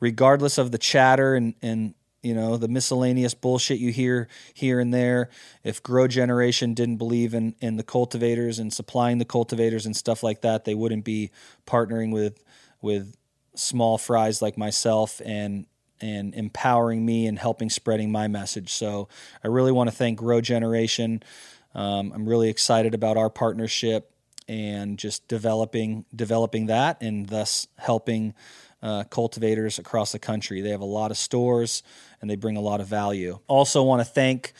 regardless 0.00 0.58
of 0.58 0.70
the 0.70 0.78
chatter 0.78 1.34
and, 1.34 1.54
and 1.62 1.94
you 2.22 2.34
know 2.34 2.56
the 2.56 2.68
miscellaneous 2.68 3.32
bullshit 3.32 3.78
you 3.78 3.92
hear 3.92 4.28
here 4.52 4.80
and 4.80 4.92
there, 4.92 5.30
if 5.64 5.82
Grow 5.82 6.06
Generation 6.06 6.74
didn't 6.74 6.96
believe 6.96 7.32
in 7.32 7.54
in 7.60 7.76
the 7.76 7.82
cultivators 7.82 8.58
and 8.58 8.72
supplying 8.72 9.18
the 9.18 9.24
cultivators 9.24 9.86
and 9.86 9.96
stuff 9.96 10.22
like 10.22 10.42
that, 10.42 10.64
they 10.64 10.74
wouldn't 10.74 11.04
be 11.04 11.30
partnering 11.66 12.12
with 12.12 12.42
with 12.82 13.16
small 13.54 13.96
fries 13.98 14.42
like 14.42 14.58
myself 14.58 15.20
and 15.24 15.66
and 16.00 16.34
empowering 16.34 17.04
me 17.04 17.26
and 17.26 17.38
helping 17.38 17.70
spreading 17.70 18.10
my 18.10 18.28
message. 18.28 18.72
So 18.72 19.08
I 19.42 19.48
really 19.48 19.72
want 19.72 19.90
to 19.90 19.96
thank 19.96 20.18
Grow 20.18 20.40
Generation. 20.40 21.22
Um, 21.74 22.12
I'm 22.14 22.28
really 22.28 22.48
excited 22.48 22.94
about 22.94 23.16
our 23.16 23.30
partnership 23.30 24.10
and 24.48 24.98
just 24.98 25.28
developing 25.28 26.06
developing 26.14 26.66
that 26.66 27.02
and 27.02 27.28
thus 27.28 27.68
helping 27.76 28.34
uh, 28.82 29.04
cultivators 29.04 29.78
across 29.78 30.12
the 30.12 30.18
country. 30.18 30.60
They 30.60 30.70
have 30.70 30.80
a 30.80 30.86
lot 30.86 31.10
of 31.10 31.18
stores 31.18 31.82
and 32.20 32.30
they 32.30 32.36
bring 32.36 32.56
a 32.56 32.60
lot 32.60 32.80
of 32.80 32.86
value. 32.86 33.40
Also, 33.46 33.82
want 33.82 34.00
to 34.00 34.04
thank 34.04 34.52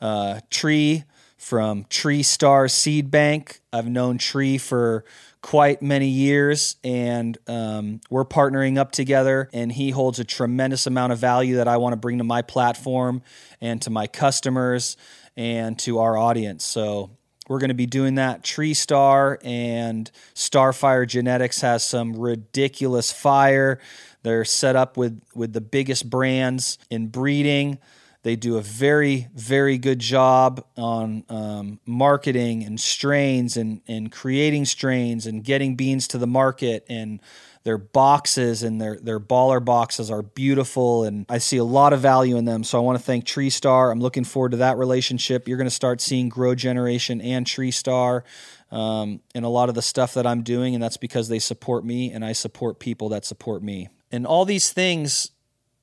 uh, 0.00 0.40
Tree 0.50 1.04
from 1.42 1.84
Tree 1.90 2.22
Star 2.22 2.68
Seed 2.68 3.10
Bank. 3.10 3.60
I've 3.72 3.88
known 3.88 4.16
Tree 4.16 4.58
for 4.58 5.04
quite 5.42 5.82
many 5.82 6.06
years, 6.06 6.76
and 6.84 7.36
um, 7.48 8.00
we're 8.08 8.24
partnering 8.24 8.78
up 8.78 8.92
together. 8.92 9.50
And 9.52 9.72
he 9.72 9.90
holds 9.90 10.20
a 10.20 10.24
tremendous 10.24 10.86
amount 10.86 11.12
of 11.12 11.18
value 11.18 11.56
that 11.56 11.66
I 11.66 11.78
want 11.78 11.94
to 11.94 11.96
bring 11.96 12.18
to 12.18 12.24
my 12.24 12.42
platform 12.42 13.22
and 13.60 13.82
to 13.82 13.90
my 13.90 14.06
customers 14.06 14.96
and 15.36 15.76
to 15.80 15.98
our 15.98 16.16
audience. 16.16 16.62
So 16.62 17.10
we're 17.48 17.58
going 17.58 17.70
to 17.70 17.74
be 17.74 17.86
doing 17.86 18.14
that. 18.14 18.44
Tree 18.44 18.72
Star 18.72 19.40
and 19.42 20.08
Starfire 20.36 21.08
Genetics 21.08 21.60
has 21.60 21.84
some 21.84 22.14
ridiculous 22.14 23.10
fire. 23.10 23.80
They're 24.22 24.44
set 24.44 24.76
up 24.76 24.96
with 24.96 25.20
with 25.34 25.52
the 25.54 25.60
biggest 25.60 26.08
brands 26.08 26.78
in 26.88 27.08
breeding. 27.08 27.78
They 28.22 28.36
do 28.36 28.56
a 28.56 28.62
very, 28.62 29.28
very 29.34 29.78
good 29.78 29.98
job 29.98 30.64
on 30.76 31.24
um, 31.28 31.80
marketing 31.84 32.62
and 32.62 32.78
strains 32.78 33.56
and, 33.56 33.80
and 33.88 34.12
creating 34.12 34.64
strains 34.66 35.26
and 35.26 35.42
getting 35.42 35.74
beans 35.74 36.06
to 36.08 36.18
the 36.18 36.26
market. 36.26 36.86
And 36.88 37.20
their 37.64 37.78
boxes 37.78 38.62
and 38.62 38.80
their, 38.80 38.96
their 38.96 39.18
baller 39.18 39.64
boxes 39.64 40.08
are 40.08 40.22
beautiful. 40.22 41.02
And 41.02 41.26
I 41.28 41.38
see 41.38 41.56
a 41.56 41.64
lot 41.64 41.92
of 41.92 42.00
value 42.00 42.36
in 42.36 42.44
them. 42.44 42.62
So 42.62 42.78
I 42.78 42.80
want 42.80 42.96
to 42.96 43.04
thank 43.04 43.24
Tree 43.24 43.50
Star. 43.50 43.90
I'm 43.90 44.00
looking 44.00 44.24
forward 44.24 44.52
to 44.52 44.58
that 44.58 44.76
relationship. 44.76 45.48
You're 45.48 45.58
going 45.58 45.66
to 45.66 45.70
start 45.70 46.00
seeing 46.00 46.28
Grow 46.28 46.54
Generation 46.54 47.20
and 47.20 47.44
Tree 47.44 47.72
Star. 47.72 48.24
Um, 48.70 49.20
and 49.34 49.44
a 49.44 49.48
lot 49.48 49.68
of 49.68 49.74
the 49.74 49.82
stuff 49.82 50.14
that 50.14 50.26
I'm 50.26 50.42
doing, 50.42 50.74
and 50.74 50.82
that's 50.82 50.96
because 50.96 51.28
they 51.28 51.40
support 51.40 51.84
me 51.84 52.10
and 52.12 52.24
I 52.24 52.32
support 52.32 52.78
people 52.78 53.10
that 53.10 53.24
support 53.24 53.62
me. 53.62 53.88
And 54.12 54.26
all 54.26 54.44
these 54.44 54.72
things 54.72 55.30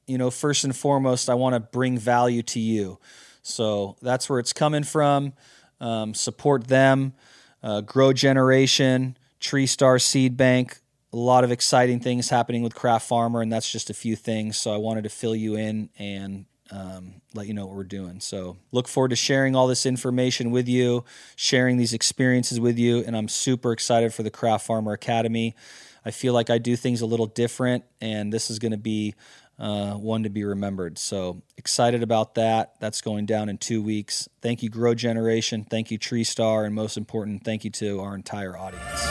you 0.10 0.18
know, 0.18 0.32
first 0.32 0.64
and 0.64 0.76
foremost, 0.76 1.30
I 1.30 1.36
want 1.36 1.54
to 1.54 1.60
bring 1.60 1.98
value 1.98 2.42
to 2.44 2.60
you. 2.60 3.00
So 3.42 3.96
that's 4.02 4.30
where 4.30 4.40
it's 4.40 4.54
coming 4.54 4.84
from. 4.84 5.34
Um, 5.80 6.14
support 6.14 6.68
them, 6.68 7.14
uh, 7.64 7.82
Grow 7.82 8.12
Generation, 8.12 9.18
Tree 9.40 9.66
Star 9.66 10.00
Seed 10.00 10.36
Bank. 10.36 10.80
A 11.14 11.18
lot 11.18 11.44
of 11.44 11.52
exciting 11.52 12.00
things 12.00 12.30
happening 12.30 12.62
with 12.62 12.76
Craft 12.76 13.08
Farmer, 13.08 13.42
and 13.42 13.52
that's 13.52 13.72
just 13.72 13.90
a 13.90 13.94
few 13.94 14.16
things. 14.16 14.58
So 14.58 14.72
I 14.72 14.78
wanted 14.78 15.04
to 15.06 15.10
fill 15.10 15.36
you 15.36 15.56
in 15.56 15.90
and 15.98 16.46
um, 16.72 17.22
let 17.34 17.48
you 17.48 17.54
know 17.54 17.66
what 17.66 17.76
we're 17.76 17.84
doing. 17.84 18.20
So 18.20 18.58
look 18.72 18.88
forward 18.88 19.10
to 19.10 19.16
sharing 19.16 19.56
all 19.56 19.68
this 19.68 19.86
information 19.86 20.52
with 20.52 20.68
you, 20.68 21.06
sharing 21.36 21.78
these 21.78 21.94
experiences 21.94 22.60
with 22.60 22.78
you, 22.78 23.00
and 23.00 23.18
I'm 23.18 23.28
super 23.28 23.72
excited 23.72 24.14
for 24.14 24.22
the 24.22 24.30
Craft 24.30 24.68
Farmer 24.68 24.94
Academy. 24.94 25.56
I 26.06 26.12
feel 26.12 26.34
like 26.34 26.50
I 26.50 26.58
do 26.60 26.76
things 26.76 27.02
a 27.02 27.06
little 27.06 27.26
different, 27.26 27.86
and 28.02 28.32
this 28.32 28.50
is 28.50 28.60
going 28.60 28.72
to 28.72 28.78
be 28.78 29.16
uh, 29.60 29.94
one 29.94 30.24
to 30.24 30.30
be 30.30 30.44
remembered. 30.44 30.98
So 30.98 31.42
excited 31.58 32.02
about 32.02 32.36
that. 32.36 32.76
That's 32.80 33.02
going 33.02 33.26
down 33.26 33.50
in 33.50 33.58
two 33.58 33.84
weeks. 33.84 34.30
Thank 34.42 34.64
you, 34.64 34.70
Grow 34.70 34.96
Generation. 34.96 35.66
Thank 35.70 35.92
you, 35.92 35.98
Tree 35.98 36.24
Star. 36.24 36.64
And 36.66 36.74
most 36.74 36.98
important, 36.98 37.44
thank 37.44 37.64
you 37.66 37.70
to 37.72 38.00
our 38.00 38.16
entire 38.16 38.58
audience. 38.58 39.10